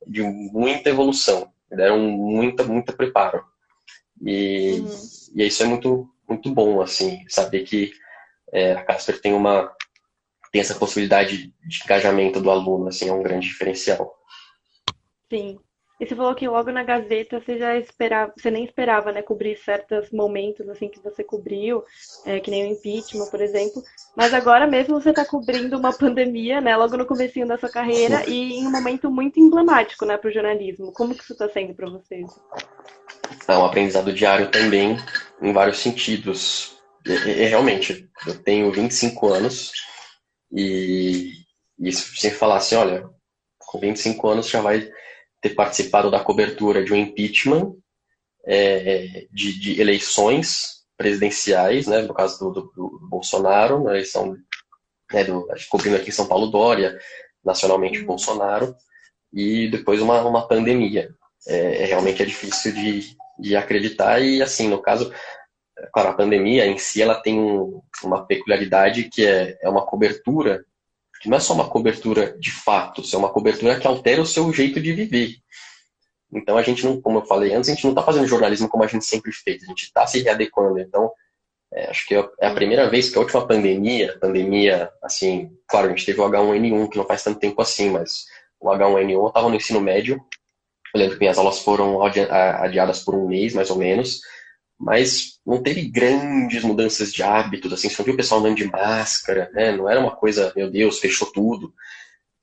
de 0.07 0.23
muita 0.23 0.91
evolução, 0.91 1.49
deram 1.71 1.99
muita, 1.99 2.65
muita 2.65 2.93
preparo. 2.93 3.45
E, 4.25 4.81
uhum. 4.81 4.89
e 5.35 5.47
isso 5.47 5.63
é 5.63 5.67
muito, 5.67 6.09
muito 6.29 6.53
bom, 6.53 6.81
assim, 6.81 7.25
saber 7.29 7.65
que 7.65 7.93
é, 8.53 8.73
a 8.73 8.85
Casper 8.85 9.21
tem 9.21 9.33
uma 9.33 9.75
tem 10.53 10.61
essa 10.61 10.75
possibilidade 10.75 11.51
de 11.67 11.83
engajamento 11.83 12.39
do 12.39 12.51
aluno, 12.51 12.89
assim, 12.89 13.09
é 13.09 13.13
um 13.13 13.23
grande 13.23 13.47
diferencial. 13.47 14.15
Sim, 15.33 15.59
e 16.03 16.07
você 16.07 16.17
falou 16.17 16.35
que 16.35 16.49
logo 16.49 16.73
na 16.73 16.83
Gazeta 16.83 17.39
você 17.39 17.57
já 17.57 17.79
esperava, 17.79 18.33
você 18.37 18.51
nem 18.51 18.65
esperava, 18.65 19.13
né, 19.13 19.23
cobrir 19.23 19.57
certos 19.57 20.11
momentos 20.11 20.69
assim 20.69 20.89
que 20.89 20.99
você 20.99 21.23
cobriu, 21.23 21.85
é, 22.27 22.41
que 22.41 22.51
nem 22.51 22.65
o 22.65 22.73
impeachment, 22.73 23.31
por 23.31 23.41
exemplo. 23.41 23.81
Mas 24.17 24.35
agora 24.35 24.67
mesmo 24.67 25.01
você 25.01 25.11
está 25.11 25.25
cobrindo 25.25 25.79
uma 25.79 25.93
pandemia, 25.97 26.61
né, 26.61 26.77
logo 26.77 26.97
no 26.97 27.07
comecinho 27.07 27.47
da 27.47 27.57
sua 27.57 27.69
carreira 27.69 28.29
e 28.29 28.55
em 28.55 28.67
um 28.67 28.71
momento 28.73 29.09
muito 29.13 29.39
emblemático, 29.39 30.05
né, 30.05 30.17
para 30.17 30.29
o 30.29 30.33
jornalismo. 30.33 30.93
Como 30.93 31.15
que 31.15 31.23
isso 31.23 31.35
está 31.35 31.49
sendo 31.49 31.73
para 31.73 31.89
vocês? 31.89 32.27
É 33.47 33.57
um 33.57 33.65
aprendizado 33.65 34.13
diário 34.13 34.51
também, 34.51 34.97
em 35.41 35.53
vários 35.53 35.79
sentidos. 35.79 36.83
E, 37.07 37.13
e, 37.13 37.45
realmente, 37.45 38.11
eu 38.27 38.43
tenho 38.43 38.73
25 38.73 39.29
anos 39.29 39.71
e, 40.51 41.31
e 41.79 41.93
se 41.93 42.17
você 42.17 42.29
falar 42.29 42.57
assim, 42.57 42.75
olha, 42.75 43.09
com 43.57 43.79
25 43.79 44.29
anos 44.29 44.49
já 44.49 44.61
vai 44.61 44.91
ter 45.43 45.51
participado 45.51 46.11
da 46.11 46.21
cobertura 46.21 46.85
de 46.85 46.93
um 46.93 46.97
impeachment, 46.97 47.75
é, 48.47 49.27
de, 49.31 49.59
de, 49.59 49.81
eleições 49.81 50.85
presidenciais, 50.97 51.89
né, 51.89 52.01
no 52.03 52.15
caso 52.15 52.39
do, 52.39 52.51
do, 52.53 52.61
do 52.73 53.09
Bolsonaro, 53.11 53.83
na 53.83 53.91
eleição, 53.91 54.37
né, 55.13 55.25
do, 55.25 55.47
cobrindo 55.69 55.97
aqui 55.97 56.11
em 56.11 56.13
São 56.13 56.27
Paulo 56.27 56.47
Dória, 56.47 56.97
nacionalmente 57.45 57.99
uhum. 57.99 58.07
Bolsonaro, 58.07 58.75
e 59.33 59.69
depois 59.69 60.01
uma, 60.01 60.23
uma 60.23 60.47
pandemia. 60.47 61.11
É, 61.49 61.83
é, 61.83 61.85
realmente 61.87 62.23
é 62.23 62.25
difícil 62.25 62.73
de, 62.73 63.17
de 63.37 63.57
acreditar, 63.57 64.21
e 64.21 64.41
assim, 64.41 64.69
no 64.69 64.81
caso, 64.81 65.13
claro, 65.93 66.11
a 66.11 66.15
pandemia 66.15 66.67
em 66.67 66.79
si 66.79 67.03
ela 67.03 67.21
tem 67.21 67.41
um, 67.41 67.83
uma 68.05 68.25
peculiaridade 68.25 69.09
que 69.09 69.27
é, 69.27 69.59
é 69.61 69.69
uma 69.69 69.85
cobertura 69.85 70.65
não 71.29 71.37
é 71.37 71.41
só 71.41 71.55
uma 71.55 71.69
cobertura 71.69 72.37
de 72.39 72.51
fatos, 72.51 73.13
é 73.15 73.17
uma 73.17 73.31
cobertura 73.31 73.79
que 73.79 73.87
altera 73.87 74.21
o 74.21 74.27
seu 74.27 74.53
jeito 74.53 74.81
de 74.81 74.93
viver. 74.93 75.37
Então 76.33 76.57
a 76.57 76.63
gente 76.63 76.85
não, 76.85 77.01
como 77.01 77.19
eu 77.19 77.27
falei 77.27 77.53
antes, 77.53 77.69
a 77.69 77.75
gente 77.75 77.85
não 77.85 77.93
está 77.93 78.03
fazendo 78.03 78.27
jornalismo 78.27 78.69
como 78.69 78.85
a 78.85 78.87
gente 78.87 79.05
sempre 79.05 79.31
fez, 79.33 79.63
a 79.63 79.67
gente 79.67 79.85
está 79.85 80.07
se 80.07 80.23
readequando. 80.23 80.79
Então, 80.79 81.13
é, 81.73 81.91
acho 81.91 82.07
que 82.07 82.15
é 82.15 82.47
a 82.47 82.55
primeira 82.55 82.89
vez 82.89 83.11
que 83.11 83.19
a 83.19 83.21
última 83.21 83.47
pandemia, 83.47 84.17
pandemia, 84.19 84.91
assim, 85.03 85.51
claro, 85.67 85.87
a 85.87 85.91
gente 85.91 86.05
teve 86.05 86.21
o 86.21 86.25
H1N1, 86.25 86.91
que 86.91 86.99
não 86.99 87.07
faz 87.07 87.23
tanto 87.23 87.39
tempo 87.39 87.61
assim, 87.61 87.91
mas 87.91 88.25
o 88.61 88.69
H1N1 88.69 89.11
eu 89.11 89.29
estava 89.29 89.49
no 89.49 89.57
ensino 89.57 89.81
médio, 89.81 90.23
eu 90.95 91.01
lembro 91.01 91.17
que 91.17 91.21
minhas 91.21 91.39
aulas 91.39 91.61
foram 91.61 92.03
adiadas 92.03 93.01
por 93.01 93.15
um 93.15 93.27
mês, 93.27 93.55
mais 93.55 93.71
ou 93.71 93.79
menos, 93.79 94.21
mas 94.83 95.39
não 95.47 95.63
teve 95.63 95.83
grandes 95.83 96.65
mudanças 96.65 97.15
de 97.15 97.23
hábitos, 97.23 97.73
assim, 97.73 97.89
você 97.89 97.97
não 97.99 98.05
viu 98.05 98.15
o 98.15 98.17
pessoal 98.17 98.41
andando 98.41 98.57
de 98.57 98.65
máscara, 98.65 99.49
né? 99.55 99.71
Não 99.71 99.89
era 99.89 100.01
uma 100.01 100.17
coisa, 100.17 100.53
meu 100.57 100.69
Deus, 100.69 100.99
fechou 100.99 101.31
tudo. 101.31 101.73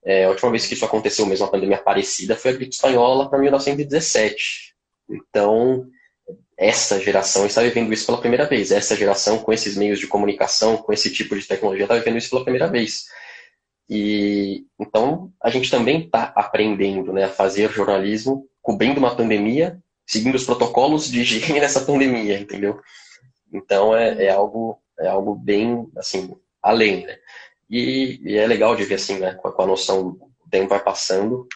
É, 0.05 0.23
a 0.23 0.29
última 0.29 0.49
vez 0.49 0.65
que 0.65 0.73
isso 0.73 0.85
aconteceu 0.85 1.25
mesmo, 1.25 1.45
uma 1.45 1.51
pandemia 1.51 1.77
parecida, 1.77 2.37
foi 2.37 2.51
a 2.51 2.53
gripe 2.53 2.73
espanhola 2.73 3.29
para 3.29 3.39
1917. 3.39 4.73
Então, 5.09 5.85
essa 6.57 6.97
geração 7.01 7.45
está 7.45 7.61
vivendo 7.61 7.91
isso 7.91 8.05
pela 8.05 8.21
primeira 8.21 8.45
vez. 8.45 8.71
Essa 8.71 8.95
geração, 8.95 9.39
com 9.39 9.51
esses 9.51 9.75
meios 9.75 9.99
de 9.99 10.07
comunicação, 10.07 10.77
com 10.77 10.93
esse 10.93 11.11
tipo 11.11 11.37
de 11.37 11.45
tecnologia, 11.45 11.83
está 11.83 11.95
vivendo 11.95 12.17
isso 12.17 12.29
pela 12.29 12.43
primeira 12.43 12.69
vez. 12.69 13.03
E 13.89 14.65
então 14.79 15.29
a 15.43 15.49
gente 15.49 15.69
também 15.69 16.05
está 16.05 16.31
aprendendo 16.35 17.11
né, 17.11 17.25
a 17.25 17.29
fazer 17.29 17.69
jornalismo 17.71 18.47
cobrindo 18.61 18.99
uma 18.99 19.15
pandemia 19.15 19.77
seguindo 20.09 20.33
os 20.33 20.43
protocolos 20.43 21.07
de 21.07 21.21
higiene 21.21 21.59
nessa 21.61 21.81
pandemia, 21.81 22.39
entendeu? 22.39 22.81
Então 23.53 23.95
é, 23.95 24.25
é 24.25 24.29
algo 24.31 24.81
é 24.99 25.07
algo 25.07 25.35
bem 25.35 25.87
assim 25.95 26.35
além, 26.61 27.05
né? 27.05 27.15
E, 27.69 28.19
e, 28.23 28.35
é 28.35 28.47
legal 28.47 28.75
de 28.75 28.83
ver 28.83 28.95
assim, 28.95 29.19
né? 29.19 29.35
Com 29.35 29.47
a, 29.47 29.51
com 29.51 29.61
a 29.61 29.67
noção 29.67 30.17
o 30.43 30.49
tempo 30.49 30.69
vai 30.69 30.83
passando 30.83 31.47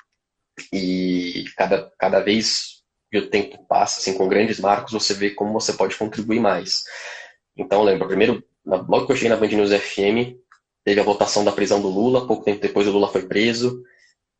e 0.71 1.45
cada, 1.57 1.91
cada 1.97 2.19
vez 2.19 2.83
que 3.11 3.17
o 3.17 3.29
tempo 3.29 3.65
passa, 3.67 3.99
assim, 3.99 4.15
com 4.15 4.27
grandes 4.27 4.59
marcos, 4.59 4.93
você 4.93 5.15
vê 5.15 5.31
como 5.31 5.53
você 5.53 5.73
pode 5.73 5.95
contribuir 5.95 6.39
mais. 6.39 6.83
Então, 7.57 7.81
lembra, 7.83 8.07
primeiro, 8.07 8.43
logo 8.63 9.07
que 9.07 9.11
eu 9.11 9.15
cheguei 9.15 9.29
na 9.29 9.35
Band 9.35 9.47
News 9.47 9.71
FM, 9.71 10.37
teve 10.83 10.99
a 10.99 11.03
votação 11.03 11.43
da 11.43 11.51
prisão 11.51 11.81
do 11.81 11.89
Lula, 11.89 12.27
pouco 12.27 12.43
tempo 12.43 12.61
depois 12.61 12.87
o 12.87 12.91
Lula 12.91 13.11
foi 13.11 13.25
preso, 13.27 13.83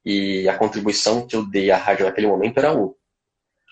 e 0.06 0.48
a 0.48 0.58
contribuição 0.58 1.26
que 1.26 1.36
eu 1.36 1.46
dei 1.50 1.72
à 1.72 1.78
rádio 1.78 2.06
naquele 2.06 2.28
momento 2.28 2.60
era 2.60 2.74
um 2.74 2.94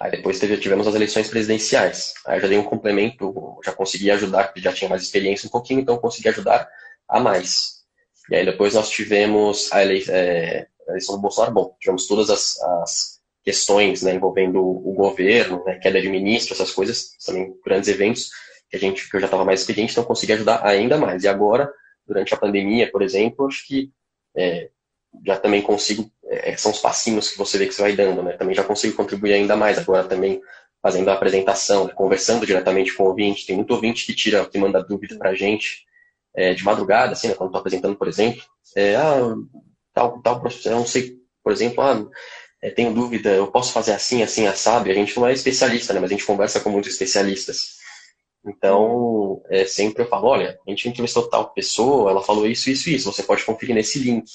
Aí 0.02 0.10
depois 0.10 0.40
teve, 0.40 0.58
tivemos 0.58 0.88
as 0.88 0.96
eleições 0.96 1.28
presidenciais. 1.28 2.16
Aí 2.26 2.38
eu 2.38 2.42
já 2.42 2.48
dei 2.48 2.58
um 2.58 2.64
complemento, 2.64 3.60
já 3.64 3.72
consegui 3.72 4.10
ajudar, 4.10 4.46
porque 4.46 4.60
já 4.60 4.74
tinha 4.74 4.90
mais 4.90 5.04
experiência 5.04 5.48
um 5.48 5.52
pouquinho, 5.52 5.80
então 5.80 5.98
consegui 5.98 6.30
ajudar 6.30 6.68
a 7.08 7.20
mais. 7.20 7.82
E 8.30 8.36
aí 8.36 8.44
depois 8.44 8.74
nós 8.74 8.90
tivemos 8.90 9.72
é, 9.72 10.68
a 10.88 10.92
eleição 10.92 11.16
do 11.16 11.22
Bolsonaro. 11.22 11.54
Bom, 11.54 11.76
tivemos 11.80 12.08
todas 12.08 12.32
as, 12.32 12.60
as 12.60 13.20
questões 13.44 14.02
né, 14.02 14.16
envolvendo 14.16 14.60
o 14.60 14.92
governo, 14.94 15.64
né, 15.66 15.76
queda 15.76 16.02
de 16.02 16.10
ministro, 16.10 16.56
essas 16.56 16.72
coisas, 16.72 17.12
também 17.24 17.54
grandes 17.64 17.88
eventos 17.88 18.30
que 18.72 18.78
a 18.78 18.80
gente 18.80 19.08
que 19.08 19.16
eu 19.16 19.20
já 19.20 19.28
estava 19.28 19.46
mais 19.46 19.60
experiente, 19.60 19.92
então 19.92 20.04
consegui 20.04 20.34
ajudar 20.34 20.66
ainda 20.66 20.98
mais. 20.98 21.24
E 21.24 21.28
agora, 21.28 21.72
durante 22.08 22.34
a 22.34 22.38
pandemia, 22.38 22.90
por 22.90 23.04
exemplo, 23.04 23.46
acho 23.46 23.68
que 23.68 23.92
é, 24.36 24.70
já 25.24 25.38
também 25.38 25.62
consigo, 25.62 26.10
é, 26.32 26.56
são 26.56 26.72
os 26.72 26.80
passinhos 26.80 27.30
que 27.30 27.38
você 27.38 27.58
vê 27.58 27.68
que 27.68 27.74
você 27.74 27.82
vai 27.82 27.94
dando, 27.94 28.24
né? 28.24 28.34
Também 28.34 28.56
já 28.56 28.64
consigo 28.64 28.96
contribuir 28.96 29.34
ainda 29.34 29.56
mais, 29.56 29.78
agora 29.78 30.06
também 30.06 30.42
fazendo 30.82 31.10
a 31.10 31.14
apresentação, 31.14 31.86
né? 31.86 31.94
conversando 31.94 32.46
diretamente 32.46 32.94
com 32.94 33.04
o 33.04 33.08
ouvinte. 33.08 33.46
Tem 33.46 33.56
muito 33.56 33.72
ouvinte 33.72 34.06
que 34.06 34.16
tira, 34.16 34.46
que 34.46 34.58
manda 34.58 34.82
dúvida 34.82 35.18
para 35.18 35.30
a 35.30 35.36
gente 35.36 35.86
é, 36.36 36.54
de 36.54 36.64
madrugada, 36.64 37.14
assim, 37.14 37.28
né? 37.28 37.36
quando 37.36 37.50
estou 37.50 37.60
apresentando, 37.60 37.96
por 37.96 38.08
exemplo. 38.08 38.42
É, 38.76 38.96
ah, 38.96 39.36
tal, 39.94 40.22
tal 40.22 40.40
profissional, 40.40 40.80
não 40.80 40.88
sei, 40.88 41.18
por 41.44 41.52
exemplo, 41.52 41.84
ah, 41.84 42.04
é, 42.64 42.70
tenho 42.70 42.94
dúvida, 42.94 43.30
eu 43.30 43.48
posso 43.48 43.74
fazer 43.74 43.92
assim, 43.92 44.24
assim, 44.24 44.48
assado. 44.48 44.88
E 44.88 44.92
a 44.92 44.96
gente 44.96 45.16
não 45.18 45.28
é 45.28 45.34
especialista, 45.34 45.94
né? 45.94 46.00
Mas 46.00 46.12
a 46.12 46.14
gente 46.14 46.26
conversa 46.26 46.60
com 46.60 46.70
muitos 46.70 46.92
especialistas. 46.92 47.82
Então, 48.46 49.42
é, 49.50 49.66
sempre 49.66 50.04
eu 50.04 50.08
falo, 50.08 50.28
olha, 50.28 50.58
a 50.66 50.70
gente 50.70 50.88
entrevistou 50.90 51.30
tal 51.30 51.54
pessoa, 51.54 52.10
ela 52.10 52.24
falou 52.24 52.48
isso, 52.48 52.70
isso, 52.70 52.90
isso. 52.90 53.12
Você 53.12 53.22
pode 53.22 53.44
conferir 53.44 53.76
nesse 53.76 54.00
link. 54.00 54.26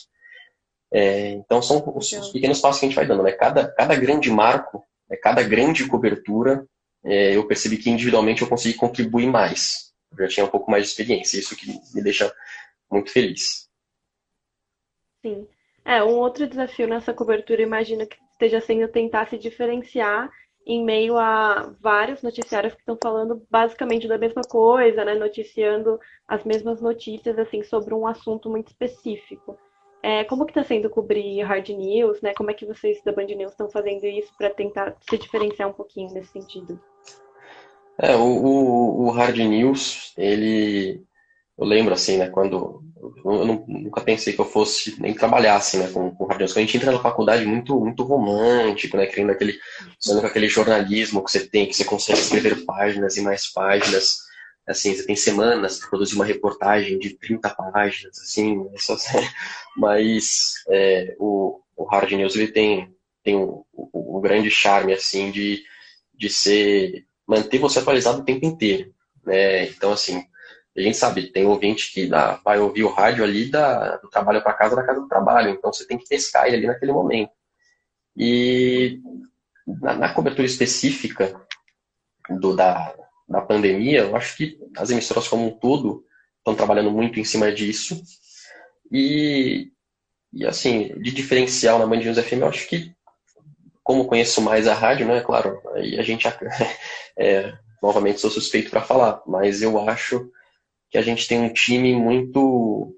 É, 0.93 1.31
então 1.31 1.61
são 1.61 1.83
os, 1.97 2.13
os, 2.13 2.31
pequenos 2.31 2.61
passos 2.61 2.81
que 2.81 2.87
a 2.87 2.89
gente 2.89 2.97
vai 2.97 3.07
dando, 3.07 3.23
né? 3.23 3.33
Cada, 3.33 3.69
cada 3.73 3.95
grande 3.97 4.31
marco, 4.31 4.85
né? 5.09 5.17
cada 5.17 5.43
grande 5.43 5.87
cobertura, 5.89 6.67
é, 7.05 7.37
eu 7.37 7.47
percebi 7.47 7.77
que 7.77 7.91
individualmente 7.91 8.43
eu 8.43 8.49
consegui 8.49 8.75
contribuir 8.75 9.27
mais. 9.27 9.93
Eu 10.13 10.19
já 10.25 10.29
tinha 10.29 10.47
um 10.47 10.51
pouco 10.51 10.71
mais 10.71 10.85
de 10.85 10.91
experiência, 10.91 11.39
isso 11.39 11.57
que 11.57 11.67
me 11.95 12.03
deixa 12.03 12.33
muito 12.91 13.11
feliz. 13.11 13.69
Sim. 15.25 15.47
É, 15.85 16.03
um 16.03 16.17
outro 16.17 16.47
desafio 16.47 16.89
nessa 16.89 17.13
cobertura, 17.13 17.63
imagino 17.63 18.07
que 18.07 18.17
esteja 18.33 18.61
sendo 18.61 18.89
tentar 18.89 19.29
se 19.29 19.39
diferenciar 19.39 20.31
em 20.67 20.85
meio 20.85 21.17
a 21.17 21.73
vários 21.81 22.23
noticiários 22.23 22.75
que 22.75 22.81
estão 22.81 22.99
falando 23.01 23.47
basicamente 23.49 24.09
da 24.09 24.19
mesma 24.19 24.43
coisa, 24.43 25.05
né? 25.05 25.15
Noticiando 25.15 26.01
as 26.27 26.45
mesmas 26.45 26.81
notícias, 26.81 27.39
assim, 27.39 27.63
sobre 27.63 27.95
um 27.95 28.07
assunto 28.07 28.51
muito 28.51 28.69
específico. 28.69 29.57
É, 30.03 30.25
como 30.25 30.45
que 30.45 30.53
está 30.53 30.63
sendo 30.63 30.89
cobrir 30.89 31.43
hard 31.43 31.69
news, 31.71 32.21
né? 32.21 32.33
Como 32.35 32.51
é 32.51 32.55
que 32.55 32.67
vocês 32.67 33.03
da 33.05 33.13
Band 33.13 33.27
News 33.27 33.53
estão 33.53 33.69
fazendo 33.69 34.05
isso 34.07 34.33
para 34.39 34.51
tentar 34.51 34.97
se 35.09 35.19
diferenciar 35.19 35.69
um 35.69 35.73
pouquinho 35.73 36.13
nesse 36.13 36.33
sentido? 36.33 36.81
É, 37.99 38.15
o, 38.15 38.23
o, 38.23 39.07
o, 39.07 39.11
hard 39.11 39.37
news, 39.39 40.13
ele, 40.17 41.03
eu 41.59 41.65
lembro 41.65 41.95
assim, 41.95 42.19
né? 42.19 42.29
Quando 42.29 42.83
eu 43.25 43.45
nunca 43.67 44.03
pensei 44.03 44.33
que 44.33 44.41
eu 44.41 44.45
fosse 44.45 45.01
nem 45.01 45.15
trabalhar 45.15 45.57
assim, 45.57 45.79
né? 45.79 45.89
Com, 45.89 46.15
com 46.15 46.27
hard 46.27 46.41
news. 46.41 46.53
Quando 46.53 46.59
a 46.59 46.67
gente 46.67 46.77
entra 46.77 46.93
na 46.93 47.01
faculdade 47.01 47.45
muito, 47.47 47.81
muito 47.81 48.03
romântico, 48.03 48.97
né? 48.97 49.07
Querendo 49.07 49.31
aquele, 49.31 49.59
com 50.05 50.27
aquele 50.27 50.49
jornalismo 50.49 51.25
que 51.25 51.33
você 51.33 51.49
tem, 51.49 51.67
que 51.67 51.75
você 51.75 51.85
consegue 51.85 52.21
escrever 52.21 52.65
páginas 52.65 53.17
e 53.17 53.23
mais 53.23 53.51
páginas 53.51 54.26
assim, 54.67 54.95
você 54.95 55.07
tem 55.07 55.15
semanas 55.15 55.79
para 55.79 55.89
produzir 55.89 56.17
uma 56.17 56.25
reportagem 56.25 56.99
de 56.99 57.11
30 57.11 57.51
páginas, 57.51 58.19
assim, 58.19 58.67
mas 59.77 60.55
é, 60.69 61.15
o, 61.19 61.61
o 61.77 61.85
Hard 61.85 62.11
News 62.13 62.35
ele 62.35 62.49
tem, 62.49 62.95
tem 63.23 63.37
um, 63.37 63.65
um, 63.73 64.17
um, 64.17 64.21
grande 64.21 64.51
charme, 64.51 64.93
assim, 64.93 65.31
de, 65.31 65.63
de 66.13 66.29
ser, 66.29 67.07
manter 67.27 67.59
você 67.59 67.79
atualizado 67.79 68.21
o 68.21 68.25
tempo 68.25 68.45
inteiro, 68.45 68.93
né, 69.25 69.67
então, 69.69 69.93
assim, 69.93 70.25
a 70.77 70.81
gente 70.81 70.97
sabe, 70.97 71.33
tem 71.33 71.47
ouvinte 71.47 71.93
que 71.93 72.07
dá, 72.07 72.39
vai 72.45 72.59
ouvir 72.59 72.85
o 72.85 72.93
rádio 72.93 73.25
ali 73.25 73.51
da, 73.51 73.97
do 73.97 74.11
trabalho 74.11 74.43
para 74.43 74.53
casa, 74.53 74.77
da 74.77 74.85
casa 74.85 75.01
do 75.01 75.09
trabalho, 75.09 75.51
então 75.51 75.73
você 75.73 75.87
tem 75.87 75.97
que 75.97 76.07
pescar 76.07 76.47
ele 76.47 76.57
ali 76.57 76.67
naquele 76.67 76.93
momento. 76.93 77.31
E 78.15 79.01
na, 79.67 79.95
na 79.95 80.13
cobertura 80.13 80.47
específica 80.47 81.41
do, 82.29 82.55
da, 82.55 82.95
da 83.29 83.41
pandemia, 83.41 84.01
eu 84.01 84.17
acho 84.17 84.37
que 84.37 84.59
as 84.77 84.91
emissoras 84.91 85.27
como 85.27 85.47
um 85.47 85.59
todo 85.59 86.05
estão 86.39 86.55
trabalhando 86.55 86.91
muito 86.91 87.19
em 87.19 87.25
cima 87.25 87.53
disso. 87.53 88.01
E, 88.91 89.73
e 90.33 90.47
assim, 90.47 90.95
de 91.01 91.11
diferencial 91.11 91.79
na 91.79 91.87
Band 91.87 91.97
News 91.97 92.19
FM, 92.19 92.41
eu 92.41 92.49
acho 92.49 92.69
que, 92.69 92.95
como 93.83 94.07
conheço 94.07 94.41
mais 94.41 94.69
a 94.69 94.75
rádio, 94.75 95.07
né, 95.07 95.21
claro, 95.21 95.61
aí 95.75 95.99
a 95.99 96.03
gente, 96.03 96.27
é, 97.19 97.53
novamente, 97.83 98.21
sou 98.21 98.31
suspeito 98.31 98.71
para 98.71 98.83
falar, 98.83 99.23
mas 99.27 99.61
eu 99.61 99.79
acho 99.89 100.31
que 100.89 100.99
a 100.99 101.03
gente 101.03 101.27
tem 101.27 101.41
um 101.41 101.53
time 101.53 101.95
muito, 101.95 102.97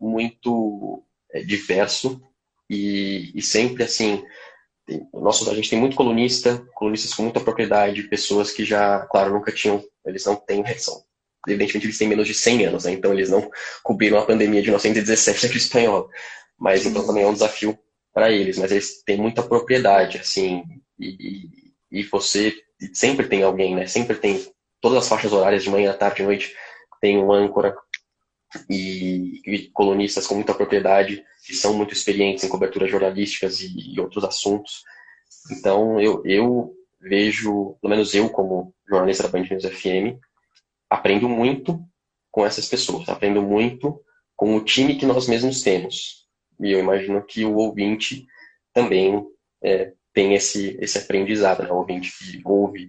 muito 0.00 1.02
é, 1.32 1.42
diverso 1.42 2.20
e, 2.68 3.30
e 3.34 3.42
sempre, 3.42 3.84
assim, 3.84 4.24
nosso, 5.12 5.50
a 5.50 5.54
gente 5.54 5.70
tem 5.70 5.78
muito 5.78 5.96
colunista, 5.96 6.64
colunistas 6.74 7.12
com 7.14 7.22
muita 7.22 7.40
propriedade, 7.40 8.04
pessoas 8.04 8.52
que 8.52 8.64
já, 8.64 9.00
claro, 9.06 9.32
nunca 9.32 9.50
tinham, 9.50 9.82
eles 10.04 10.24
não 10.24 10.36
têm, 10.36 10.64
são, 10.78 11.02
evidentemente 11.46 11.86
eles 11.86 11.98
têm 11.98 12.08
menos 12.08 12.26
de 12.26 12.34
100 12.34 12.66
anos, 12.66 12.84
né? 12.84 12.92
então 12.92 13.12
eles 13.12 13.28
não 13.28 13.50
cobriram 13.82 14.18
a 14.18 14.24
pandemia 14.24 14.60
de 14.60 14.68
1917 14.68 15.42
da 15.42 15.48
gripe 15.48 15.64
espanhola, 15.64 16.06
mas 16.58 16.86
então 16.86 17.04
também 17.06 17.24
é 17.24 17.26
um 17.26 17.32
desafio 17.32 17.76
para 18.14 18.30
eles, 18.30 18.56
mas 18.58 18.70
eles 18.70 19.02
têm 19.04 19.18
muita 19.18 19.42
propriedade, 19.42 20.18
assim, 20.18 20.62
e, 20.98 21.16
e, 21.90 22.00
e 22.00 22.02
você 22.04 22.54
sempre 22.94 23.28
tem 23.28 23.42
alguém, 23.42 23.74
né? 23.74 23.86
Sempre 23.86 24.16
tem 24.16 24.46
todas 24.80 24.98
as 24.98 25.08
faixas 25.08 25.32
horárias 25.32 25.62
de 25.62 25.70
manhã, 25.70 25.92
tarde, 25.92 26.22
noite, 26.22 26.54
tem 27.00 27.18
um 27.18 27.30
âncora 27.30 27.76
e, 28.68 29.40
e 29.46 29.70
colunistas 29.70 30.26
com 30.26 30.34
muita 30.34 30.54
propriedade 30.54 31.24
que 31.44 31.54
são 31.54 31.74
muito 31.74 31.92
experientes 31.92 32.44
em 32.44 32.48
coberturas 32.48 32.90
jornalísticas 32.90 33.60
e, 33.60 33.94
e 33.94 34.00
outros 34.00 34.24
assuntos. 34.24 34.82
Então, 35.50 36.00
eu, 36.00 36.22
eu 36.24 36.74
vejo, 37.00 37.76
pelo 37.80 37.90
menos 37.90 38.14
eu, 38.14 38.28
como 38.28 38.74
jornalista 38.88 39.24
da 39.24 39.28
Band 39.28 39.46
News 39.50 39.64
FM, 39.64 40.18
aprendo 40.90 41.28
muito 41.28 41.80
com 42.30 42.44
essas 42.44 42.68
pessoas, 42.68 43.08
aprendo 43.08 43.42
muito 43.42 44.00
com 44.34 44.56
o 44.56 44.64
time 44.64 44.96
que 44.96 45.06
nós 45.06 45.26
mesmos 45.26 45.62
temos. 45.62 46.26
E 46.60 46.70
eu 46.72 46.80
imagino 46.80 47.22
que 47.22 47.44
o 47.44 47.56
ouvinte 47.56 48.26
também 48.72 49.24
é, 49.62 49.92
tem 50.12 50.34
esse, 50.34 50.76
esse 50.80 50.98
aprendizado, 50.98 51.62
né? 51.62 51.70
o 51.70 51.76
ouvinte 51.76 52.12
que 52.18 52.40
ouve 52.44 52.88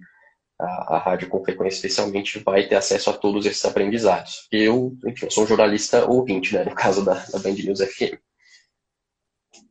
a, 0.58 0.96
a, 0.96 0.98
rádio 0.98 1.28
com 1.28 1.44
frequência 1.44 1.76
especialmente 1.76 2.40
vai 2.40 2.66
ter 2.66 2.74
acesso 2.74 3.10
a 3.10 3.12
todos 3.12 3.46
esses 3.46 3.64
aprendizados. 3.64 4.48
Eu, 4.50 4.96
enfim, 5.06 5.26
eu 5.26 5.30
sou 5.30 5.44
um 5.44 5.46
jornalista 5.46 6.04
ouvinte, 6.06 6.54
né, 6.54 6.64
no 6.64 6.74
caso 6.74 7.04
da, 7.04 7.14
da 7.14 7.38
Band 7.38 7.54
News 7.54 7.80
FM. 7.80 8.18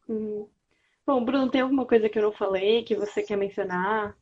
Hum. 0.10 0.48
Bom, 1.06 1.24
Bruno, 1.24 1.50
tem 1.50 1.62
alguma 1.62 1.86
coisa 1.86 2.08
que 2.08 2.18
eu 2.18 2.24
não 2.24 2.32
falei 2.32 2.84
que 2.84 2.96
você 2.96 3.22
quer 3.22 3.38
mencionar? 3.38 4.16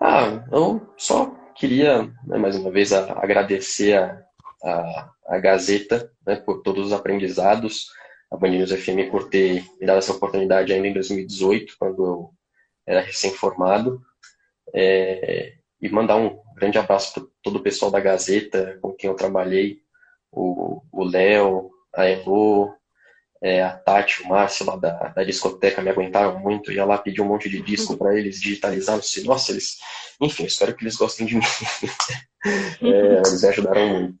Ah, 0.00 0.44
eu 0.52 0.86
só 0.96 1.34
queria, 1.54 2.02
né, 2.24 2.38
mais 2.38 2.56
uma 2.56 2.70
vez, 2.70 2.92
a, 2.92 3.12
agradecer 3.20 3.98
a, 3.98 4.22
a, 4.62 5.10
a 5.28 5.38
Gazeta 5.38 6.12
né, 6.24 6.36
por 6.36 6.62
todos 6.62 6.86
os 6.86 6.92
aprendizados, 6.92 7.86
a 8.30 8.36
Band 8.36 8.50
News 8.50 8.72
FM 8.72 9.10
por 9.10 9.28
ter 9.28 9.64
me 9.80 9.86
dado 9.86 9.98
essa 9.98 10.12
oportunidade 10.12 10.72
ainda 10.72 10.86
em 10.86 10.92
2018, 10.92 11.74
quando 11.78 12.04
eu 12.04 12.30
era 12.86 13.00
recém-formado, 13.00 14.00
é, 14.74 15.54
e 15.80 15.88
mandar 15.88 16.16
um 16.16 16.38
grande 16.56 16.78
abraço 16.78 17.14
para 17.14 17.22
todo 17.42 17.56
o 17.56 17.62
pessoal 17.62 17.90
da 17.90 18.00
Gazeta, 18.00 18.78
com 18.80 18.92
quem 18.92 19.08
eu 19.10 19.16
trabalhei, 19.16 19.80
o 20.32 21.04
Léo, 21.04 21.70
a 21.94 22.04
Elo, 22.04 22.74
é, 23.42 23.62
a 23.62 23.70
Tati, 23.70 24.22
o 24.22 24.28
Márcio 24.28 24.66
lá 24.66 24.76
da, 24.76 25.08
da 25.08 25.24
discoteca 25.24 25.82
me 25.82 25.90
aguentaram 25.90 26.38
muito, 26.38 26.72
ia 26.72 26.84
lá 26.84 26.98
pedir 26.98 27.20
um 27.20 27.26
monte 27.26 27.48
de 27.48 27.60
disco 27.60 27.96
para 27.96 28.18
eles 28.18 28.40
digitalizar, 28.40 28.96
não 28.96 29.24
nossa, 29.24 29.52
eles, 29.52 29.78
enfim, 30.20 30.44
espero 30.44 30.74
que 30.74 30.82
eles 30.82 30.96
gostem 30.96 31.26
de 31.26 31.36
mim. 31.36 31.44
é, 32.82 33.16
eles 33.18 33.42
me 33.42 33.48
ajudaram 33.48 33.88
muito. 33.88 34.14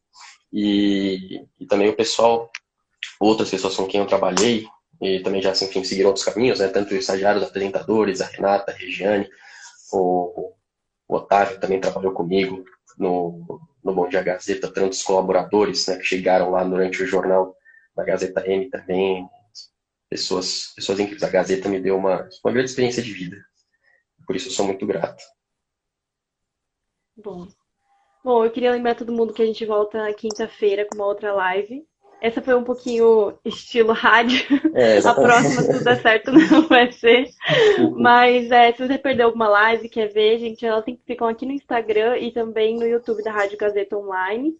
E, 0.52 1.42
e 1.58 1.66
também 1.66 1.88
o 1.88 1.96
pessoal, 1.96 2.50
outras 3.20 3.50
pessoas 3.50 3.74
com 3.74 3.86
quem 3.86 4.00
eu 4.00 4.06
trabalhei, 4.06 4.66
e 5.02 5.20
também 5.20 5.42
já, 5.42 5.50
enfim, 5.50 5.84
seguiram 5.84 6.08
outros 6.08 6.24
caminhos, 6.24 6.58
né, 6.58 6.68
tanto 6.68 6.94
os 6.94 7.00
estagiários, 7.00 7.42
apresentadores, 7.42 8.20
a 8.20 8.26
Renata, 8.26 8.72
a 8.72 8.74
Regiane, 8.74 9.28
o, 9.92 10.54
o 11.08 11.14
Otávio 11.14 11.60
também 11.60 11.80
trabalhou 11.80 12.12
comigo 12.12 12.64
no, 12.98 13.60
no 13.82 13.94
Bom 13.94 14.08
Dia 14.08 14.22
Gazeta, 14.22 14.72
tantos 14.72 15.02
colaboradores 15.02 15.86
né, 15.86 15.96
que 15.96 16.04
chegaram 16.04 16.50
lá 16.50 16.64
durante 16.64 17.02
o 17.02 17.06
jornal 17.06 17.56
da 17.94 18.04
Gazeta 18.04 18.46
M 18.46 18.68
também, 18.68 19.28
pessoas, 20.08 20.72
pessoas 20.74 21.00
incríveis. 21.00 21.22
A 21.22 21.30
Gazeta 21.30 21.68
me 21.68 21.80
deu 21.80 21.96
uma, 21.96 22.28
uma 22.44 22.52
grande 22.52 22.70
experiência 22.70 23.02
de 23.02 23.12
vida. 23.12 23.36
Por 24.26 24.34
isso 24.36 24.48
eu 24.48 24.52
sou 24.52 24.66
muito 24.66 24.86
grato. 24.86 25.22
Bom. 27.16 27.48
Bom, 28.24 28.44
eu 28.44 28.50
queria 28.50 28.72
lembrar 28.72 28.96
todo 28.96 29.12
mundo 29.12 29.32
que 29.32 29.40
a 29.40 29.46
gente 29.46 29.64
volta 29.64 30.12
quinta-feira 30.14 30.84
com 30.84 30.96
uma 30.96 31.06
outra 31.06 31.32
live. 31.32 31.86
Essa 32.26 32.42
foi 32.42 32.54
um 32.54 32.64
pouquinho 32.64 33.38
estilo 33.44 33.92
rádio. 33.92 34.44
É, 34.74 34.98
a 35.06 35.14
próxima, 35.14 35.62
se 35.62 35.72
tudo 35.72 35.84
der 35.84 36.02
certo, 36.02 36.32
não 36.32 36.62
vai 36.66 36.90
ser. 36.90 37.28
Mas 37.96 38.50
é, 38.50 38.72
se 38.72 38.86
você 38.86 38.98
perdeu 38.98 39.26
alguma 39.26 39.48
live, 39.48 39.88
quer 39.88 40.08
ver, 40.08 40.38
gente, 40.38 40.66
elas 40.66 40.84
ficam 41.06 41.28
aqui 41.28 41.46
no 41.46 41.52
Instagram 41.52 42.18
e 42.18 42.32
também 42.32 42.76
no 42.76 42.86
YouTube 42.86 43.22
da 43.22 43.30
Rádio 43.30 43.56
Gazeta 43.56 43.96
Online. 43.96 44.54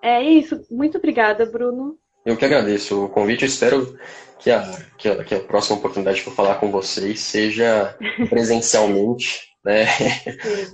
É 0.00 0.22
isso. 0.22 0.64
Muito 0.70 0.98
obrigada, 0.98 1.44
Bruno. 1.44 1.98
Eu 2.24 2.36
que 2.36 2.44
agradeço 2.44 3.04
o 3.04 3.08
convite. 3.08 3.42
Eu 3.42 3.48
espero 3.48 3.98
que 4.38 4.50
a, 4.50 4.62
que 4.96 5.08
a, 5.08 5.24
que 5.24 5.34
a 5.34 5.40
próxima 5.40 5.78
oportunidade 5.78 6.22
para 6.22 6.32
falar 6.32 6.54
com 6.60 6.70
vocês 6.70 7.18
seja 7.18 7.96
presencialmente, 8.30 9.48
né? 9.64 9.86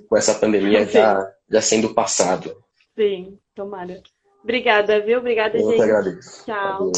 com 0.07 0.17
essa 0.17 0.35
pandemia 0.35 0.87
já, 0.87 1.33
já 1.51 1.63
sendo 1.63 1.95
passado. 1.95 2.55
Sim, 2.95 3.39
tomara. 3.55 4.03
Obrigada, 4.47 5.01
viu? 5.01 5.19
Obrigada, 5.19 5.59
Eu 5.59 5.71
gente. 5.71 5.79
Eu 5.79 5.83
agradeço. 5.83 6.45
Tchau. 6.47 6.93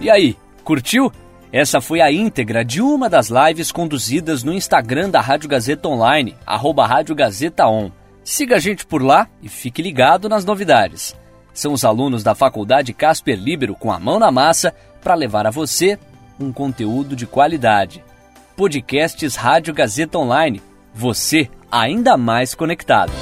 E 0.00 0.10
aí, 0.10 0.36
curtiu? 0.64 1.12
Essa 1.52 1.80
foi 1.80 2.00
a 2.00 2.10
íntegra 2.10 2.64
de 2.64 2.82
uma 2.82 3.08
das 3.08 3.28
lives 3.28 3.70
conduzidas 3.70 4.42
no 4.42 4.52
Instagram 4.52 5.08
da 5.08 5.20
Rádio 5.20 5.48
Gazeta 5.48 5.86
Online, 5.86 6.34
arroba 6.44 6.84
Rádio 6.84 7.14
Gazeta 7.14 7.68
On. 7.68 7.92
Siga 8.24 8.56
a 8.56 8.58
gente 8.58 8.84
por 8.84 9.00
lá 9.00 9.28
e 9.40 9.48
fique 9.48 9.80
ligado 9.80 10.28
nas 10.28 10.44
novidades. 10.44 11.14
São 11.54 11.72
os 11.72 11.84
alunos 11.84 12.24
da 12.24 12.34
Faculdade 12.34 12.92
Casper 12.92 13.38
Libero 13.38 13.76
com 13.76 13.92
a 13.92 14.00
mão 14.00 14.18
na 14.18 14.32
massa 14.32 14.74
para 15.00 15.14
levar 15.14 15.46
a 15.46 15.50
você 15.50 15.96
um 16.40 16.52
conteúdo 16.52 17.14
de 17.14 17.24
qualidade. 17.24 18.04
Podcasts 18.56 19.36
Rádio 19.36 19.72
Gazeta 19.72 20.18
Online. 20.18 20.60
Você 20.92 21.48
ainda 21.70 22.16
mais 22.16 22.52
conectado. 22.52 23.12